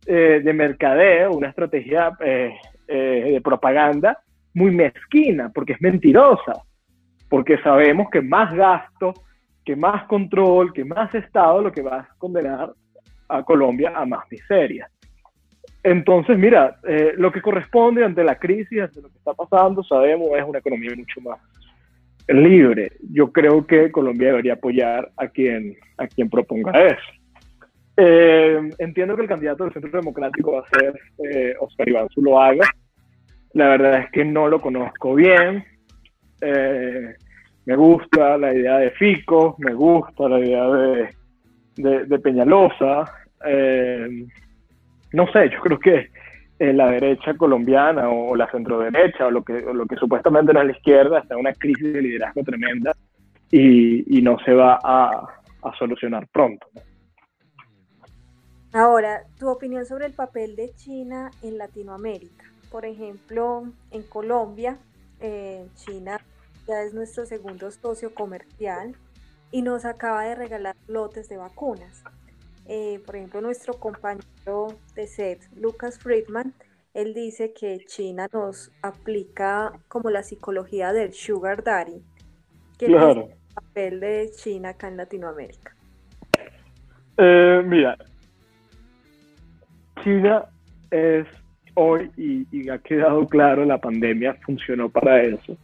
[0.06, 2.54] eh, de mercadeo, una estrategia eh,
[2.88, 4.18] eh, de propaganda
[4.54, 6.54] muy mezquina, porque es mentirosa,
[7.28, 9.12] porque sabemos que más gasto,
[9.64, 12.72] que más control, que más Estado, lo que va a condenar
[13.28, 14.88] a Colombia a más miseria.
[15.82, 16.78] Entonces, mira,
[17.16, 20.92] lo que corresponde ante la crisis, ante lo que está pasando, sabemos, es una economía
[20.96, 21.38] mucho más
[22.28, 22.92] libre.
[23.10, 27.22] Yo creo que Colombia debería apoyar a quien, a quien proponga eso.
[27.96, 30.98] Eh, entiendo que el candidato del Centro Democrático va a ser
[31.30, 32.68] eh, Oscar Iván Zuloaga.
[33.54, 35.64] La verdad es que no lo conozco bien.
[36.40, 37.14] Eh,
[37.64, 41.14] me gusta la idea de Fico, me gusta la idea de,
[41.76, 43.04] de, Peñalosa.
[45.12, 46.10] no sé, yo creo que
[46.58, 50.72] la derecha colombiana o la centroderecha o lo que, lo que supuestamente no es la
[50.72, 52.92] izquierda está en una crisis de liderazgo tremenda
[53.50, 55.26] y, y no se va a,
[55.62, 56.66] a solucionar pronto.
[58.72, 62.46] Ahora, tu opinión sobre el papel de China en Latinoamérica.
[62.70, 64.78] Por ejemplo, en Colombia,
[65.20, 66.18] eh, China
[66.66, 68.94] ya es nuestro segundo socio comercial.
[69.54, 72.02] y nos acaba de regalar lotes de vacunas.
[72.68, 76.54] Eh, por ejemplo, nuestro compañero de SED, Lucas Friedman,
[76.94, 82.02] él dice que China nos aplica como la psicología del sugar daddy.
[82.78, 83.28] ¿Qué claro.
[83.28, 85.76] es el papel de China acá en Latinoamérica?
[87.18, 87.98] Eh, mira,
[90.02, 90.46] China
[90.90, 91.26] es
[91.74, 95.56] hoy, y, ha quedado claro, la pandemia funcionó para eso.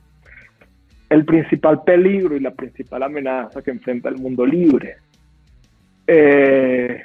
[1.09, 4.97] El principal peligro y la principal amenaza que enfrenta el mundo libre.
[6.07, 7.03] Eh,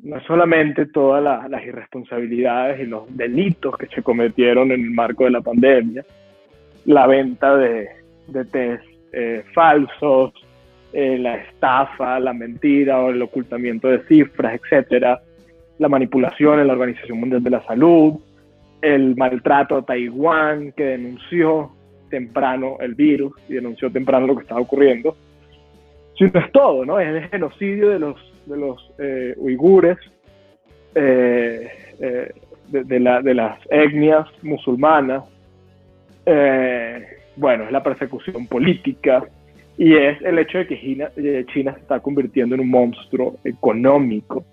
[0.00, 5.30] no solamente todas las irresponsabilidades y los delitos que se cometieron en el marco de
[5.30, 6.04] la pandemia,
[6.84, 7.88] la venta de,
[8.28, 10.32] de test eh, falsos,
[10.92, 15.20] eh, la estafa, la mentira o el ocultamiento de cifras, etcétera,
[15.78, 18.14] la manipulación en la Organización Mundial de la Salud,
[18.82, 21.72] el maltrato a Taiwán que denunció
[22.14, 25.16] temprano el virus y denunció temprano lo que estaba ocurriendo.
[26.16, 27.00] Si no es todo, ¿no?
[27.00, 29.98] Es el genocidio de los, de los eh, uigures,
[30.94, 32.32] eh, eh,
[32.68, 35.24] de, la, de, las etnias musulmanas.
[37.36, 39.24] bueno, es la persecución política
[39.76, 41.10] y es el hecho de que China,
[41.52, 44.44] China se está convirtiendo en un monstruo económico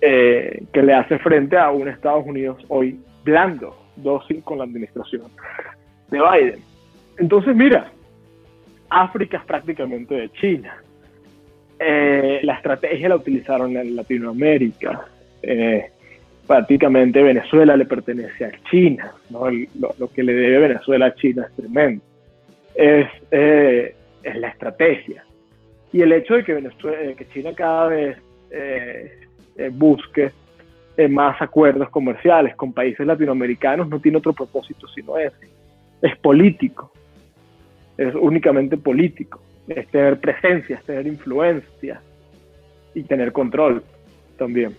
[0.00, 5.30] que le hace frente a un Estados Unidos hoy blando, dócil con la administración
[6.10, 6.60] de Biden.
[7.18, 7.90] Entonces, mira,
[8.88, 10.76] África es prácticamente de China.
[11.78, 15.06] Eh, la estrategia la utilizaron en Latinoamérica.
[15.42, 15.90] Eh,
[16.46, 19.12] prácticamente Venezuela le pertenece a China.
[19.30, 22.02] lo, que le debe Venezuela a China es tremendo.
[22.74, 25.24] Es, es la estrategia.
[25.92, 28.18] Y el hecho de que, Venezuela, que China cada vez
[29.58, 30.30] eh, busque
[30.96, 35.48] eh, más acuerdos comerciales con países latinoamericanos no tiene otro propósito sino ese.
[36.02, 36.92] Es político,
[37.96, 42.00] es únicamente político, es tener presencia, es tener influencia
[42.94, 43.82] y tener control
[44.36, 44.76] también.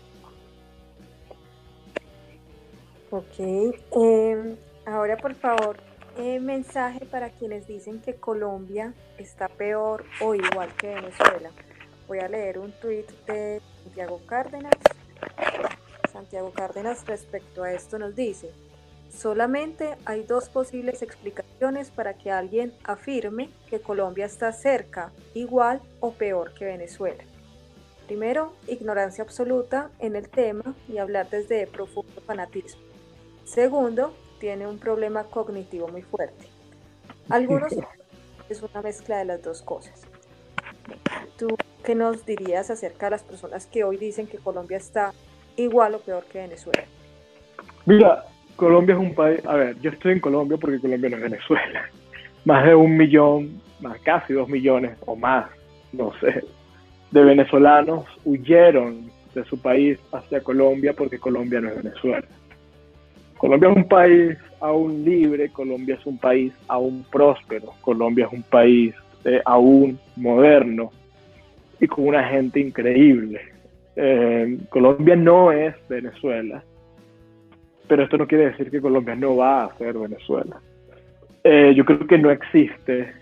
[3.12, 4.56] Ok, em,
[4.86, 5.78] ahora por favor,
[6.18, 11.50] eh, mensaje para quienes dicen que Colombia está peor o igual que Venezuela.
[12.08, 14.74] Voy a leer un tuit de Santiago Cárdenas.
[16.12, 18.52] Santiago Cárdenas respecto a esto nos dice,
[19.10, 26.12] solamente hay dos posibles explicaciones para que alguien afirme que Colombia está cerca, igual o
[26.12, 27.24] peor que Venezuela.
[28.08, 32.82] Primero, ignorancia absoluta en el tema y hablar desde profundo fanatismo.
[33.44, 36.48] Segundo, tiene un problema cognitivo muy fuerte.
[37.30, 37.74] Algunos
[38.50, 40.02] es una mezcla de las dos cosas.
[41.38, 41.48] ¿Tú
[41.84, 45.14] qué nos dirías acerca de las personas que hoy dicen que Colombia está
[45.56, 46.86] igual o peor que Venezuela?
[47.86, 48.26] Mira,
[48.60, 51.90] Colombia es un país, a ver, yo estoy en Colombia porque Colombia no es Venezuela.
[52.46, 55.46] Más de un millón, más casi dos millones o más,
[55.94, 56.44] no sé,
[57.12, 62.28] de venezolanos huyeron de su país hacia Colombia porque Colombia no es Venezuela.
[63.38, 68.44] Colombia es un país aún libre, Colombia es un país aún próspero, Colombia es un
[68.44, 68.94] país
[69.24, 70.92] eh, aún moderno
[71.80, 73.40] y con una gente increíble.
[73.96, 76.64] Eh, Colombia no es Venezuela,
[77.90, 80.62] pero esto no quiere decir que Colombia no va a ser Venezuela.
[81.44, 83.14] Eh, yo creo que no existe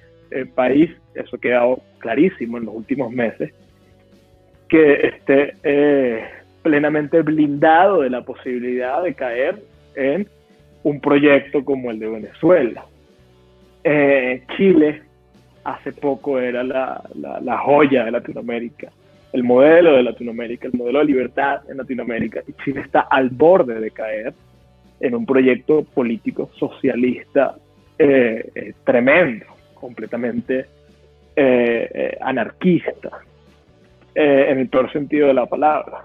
[0.56, 3.54] país, eso ha quedado clarísimo en los últimos meses,
[4.68, 5.54] que esté
[6.62, 9.64] plenamente blindado de la posibilidad de caer
[9.96, 10.28] en
[10.84, 12.84] un proyecto como el de Venezuela.
[14.58, 15.02] Chile
[15.68, 17.04] hace poco era la,
[17.42, 18.90] la, joya de Latinoamérica,
[19.34, 22.42] el modelo de Latinoamérica, el modelo de libertad en Latinoamérica.
[22.48, 24.34] Y Chile está al borde de caer
[25.00, 27.56] en un proyecto político socialista
[27.98, 30.66] eh, eh, tremendo, completamente
[31.36, 33.20] eh, anarquista,
[34.20, 36.04] en el peor sentido de la palabra.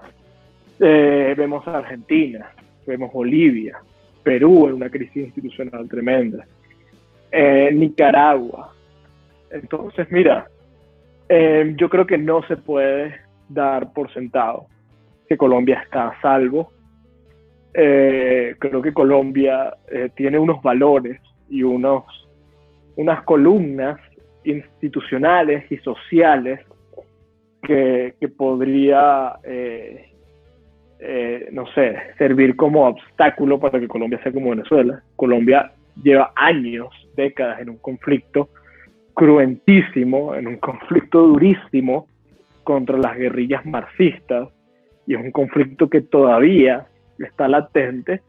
[0.77, 2.51] vemos a Argentina,
[2.85, 3.79] vemos Bolivia,
[4.21, 6.45] Perú en una crisis institucional tremenda,
[7.71, 8.71] Nicaragua,
[9.49, 10.47] entonces, mira,
[11.75, 13.15] yo creo que no se puede
[13.49, 14.67] dar por sentado
[15.27, 16.71] que Colombia está a salvo.
[17.73, 21.19] Eh, creo que Colombia eh, tiene unos valores
[21.49, 22.03] y unos,
[22.95, 23.99] unas columnas
[24.43, 26.59] institucionales y sociales
[27.63, 30.09] que, podría, eh,
[31.51, 35.01] no sé, servir como obstáculo para que Colombia sea como Venezuela.
[35.15, 35.71] Colombia
[36.03, 38.49] lleva años, décadas en un conflicto
[39.13, 42.07] cruentísimo, en un conflicto durísimo
[42.63, 44.49] contra las guerrillas marxistas,
[45.07, 46.87] y es un conflicto que todavía
[47.27, 48.21] está latente,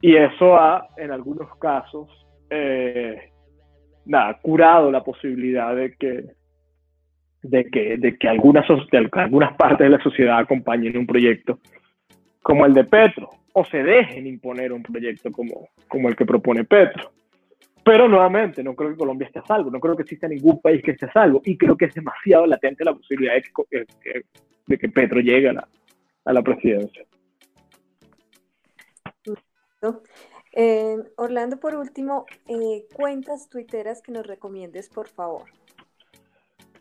[0.00, 2.08] y eso ha, en algunos casos,
[2.50, 3.30] eh,
[4.04, 6.24] nada, curado la posibilidad de que,
[7.42, 11.58] de que, de que algunas, de algunas partes de la sociedad acompañen un proyecto
[12.42, 16.64] como el de Petro o se dejen imponer un proyecto como, como el que propone
[16.64, 17.10] Petro.
[17.82, 20.82] Pero nuevamente, no creo que Colombia esté a salvo, no creo que exista ningún país
[20.82, 24.22] que esté a salvo y creo que es demasiado latente la posibilidad de que,
[24.66, 25.68] de que Petro llegue a la,
[26.24, 27.04] a la presidencia.
[30.52, 35.44] Eh, Orlando, por último, eh, cuentas tuiteras que nos recomiendes, por favor.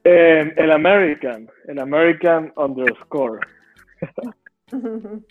[0.03, 3.39] Eh, el American, el American underscore.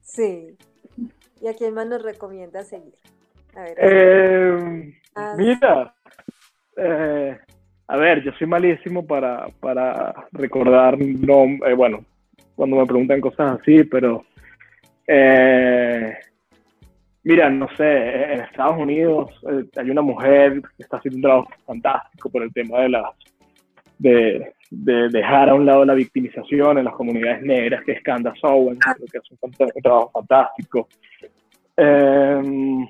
[0.00, 0.56] sí.
[1.40, 2.94] ¿Y a quién más nos recomienda seguir?
[3.54, 3.76] A ver,
[5.16, 5.94] ah, mira,
[7.88, 11.44] a ver, yo soy malísimo para, para recordar, no,
[11.76, 12.04] bueno,
[12.54, 14.24] cuando me preguntan cosas así, pero
[15.06, 16.14] eh,
[17.22, 21.50] Mira, no sé, en Estados Unidos eh, hay una mujer que está haciendo un trabajo
[21.66, 23.04] fantástico por el tema de las
[23.98, 28.78] de, dejar a un lado la victimización en las comunidades negras, que es Candace Owens,
[28.78, 30.88] creo que hace un, trabajo fantástico.
[31.76, 32.86] Em,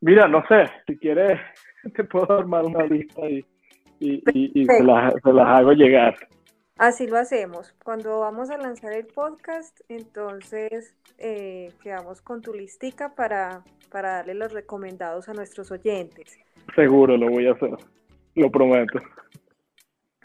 [0.00, 1.38] mira, no sé, si quieres
[1.94, 3.44] te puedo armar una lista y,
[4.00, 6.16] y, se las hago llegar.
[6.76, 7.74] Así lo hacemos.
[7.82, 14.34] Cuando vamos a lanzar el podcast, entonces eh, quedamos con tu listica para, para darle
[14.34, 16.38] los recomendados a nuestros oyentes.
[16.74, 17.70] Seguro, lo voy a hacer.
[18.34, 18.98] Lo prometo.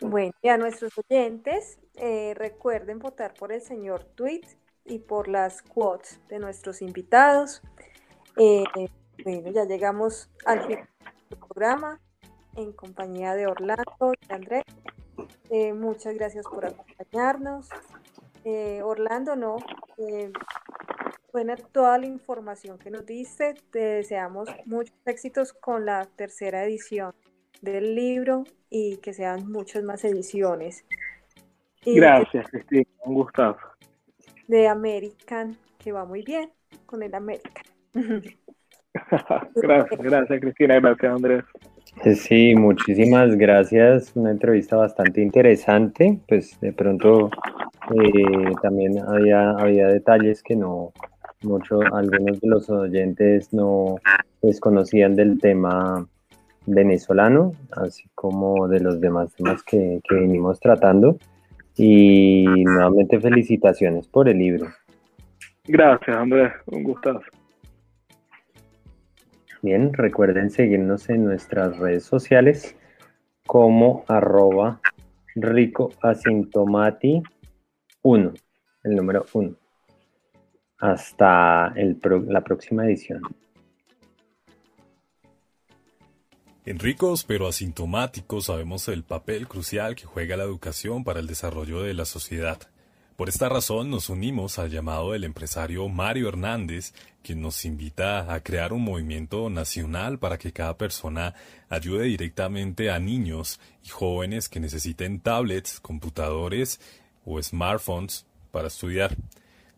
[0.02, 4.41] Bueno, y a nuestros oyentes, eh, recuerden votar por el señor Tweet
[4.84, 7.62] y por las quotes de nuestros invitados.
[8.36, 8.64] Eh,
[9.24, 10.89] bueno, ya llegamos al final
[11.30, 12.02] del programa
[12.58, 14.64] en compañía de Orlando y Andrés.
[15.50, 17.70] Eh, muchas gracias por acompañarnos.
[18.44, 19.58] Eh, Orlando, no,
[19.98, 20.32] eh,
[21.32, 23.56] buena toda la información que nos diste.
[23.72, 27.14] Te deseamos muchos éxitos con la tercera edición
[27.62, 30.86] del libro y que sean muchas más ediciones.
[31.86, 33.60] gracias, Cristina, un gustazo.
[34.48, 36.52] De American, que va muy bien
[36.86, 37.66] con el American.
[39.56, 41.44] gracias, gracias, Cristina, gracias, Andrés.
[42.16, 44.12] Sí, muchísimas gracias.
[44.16, 46.20] Una entrevista bastante interesante.
[46.28, 47.30] Pues de pronto
[47.92, 50.94] eh, también había, había detalles que no,
[51.44, 53.98] mucho, algunos de los oyentes no
[54.42, 56.08] desconocían del tema
[56.66, 61.18] venezolano, así como de los demás temas que, que venimos tratando.
[61.78, 64.68] Y nuevamente felicitaciones por el libro.
[65.66, 66.52] Gracias, Andrés.
[66.66, 67.22] Un gustazo.
[69.64, 72.76] Bien, recuerden seguirnos en nuestras redes sociales
[73.45, 74.82] como arroba
[75.36, 77.22] ricoasintomati
[78.01, 78.34] 1,
[78.84, 79.55] el número 1.
[80.80, 83.22] Hasta la próxima edición.
[86.66, 91.84] En ricos pero asintomáticos sabemos el papel crucial que juega la educación para el desarrollo
[91.84, 92.71] de la sociedad.
[93.22, 96.92] Por esta razón nos unimos al llamado del empresario Mario Hernández,
[97.22, 101.36] quien nos invita a crear un movimiento nacional para que cada persona
[101.70, 106.82] ayude directamente a niños y jóvenes que necesiten tablets, computadores
[107.24, 109.16] o smartphones para estudiar.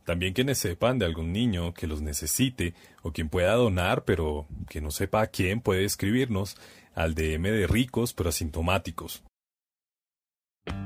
[0.06, 4.80] También quienes sepan de algún niño que los necesite o quien pueda donar pero que
[4.80, 6.56] no sepa a quién puede escribirnos
[6.96, 9.22] al DM de ricos pero asintomáticos.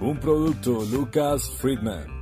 [0.01, 2.16] Un producto Lucas Friedman.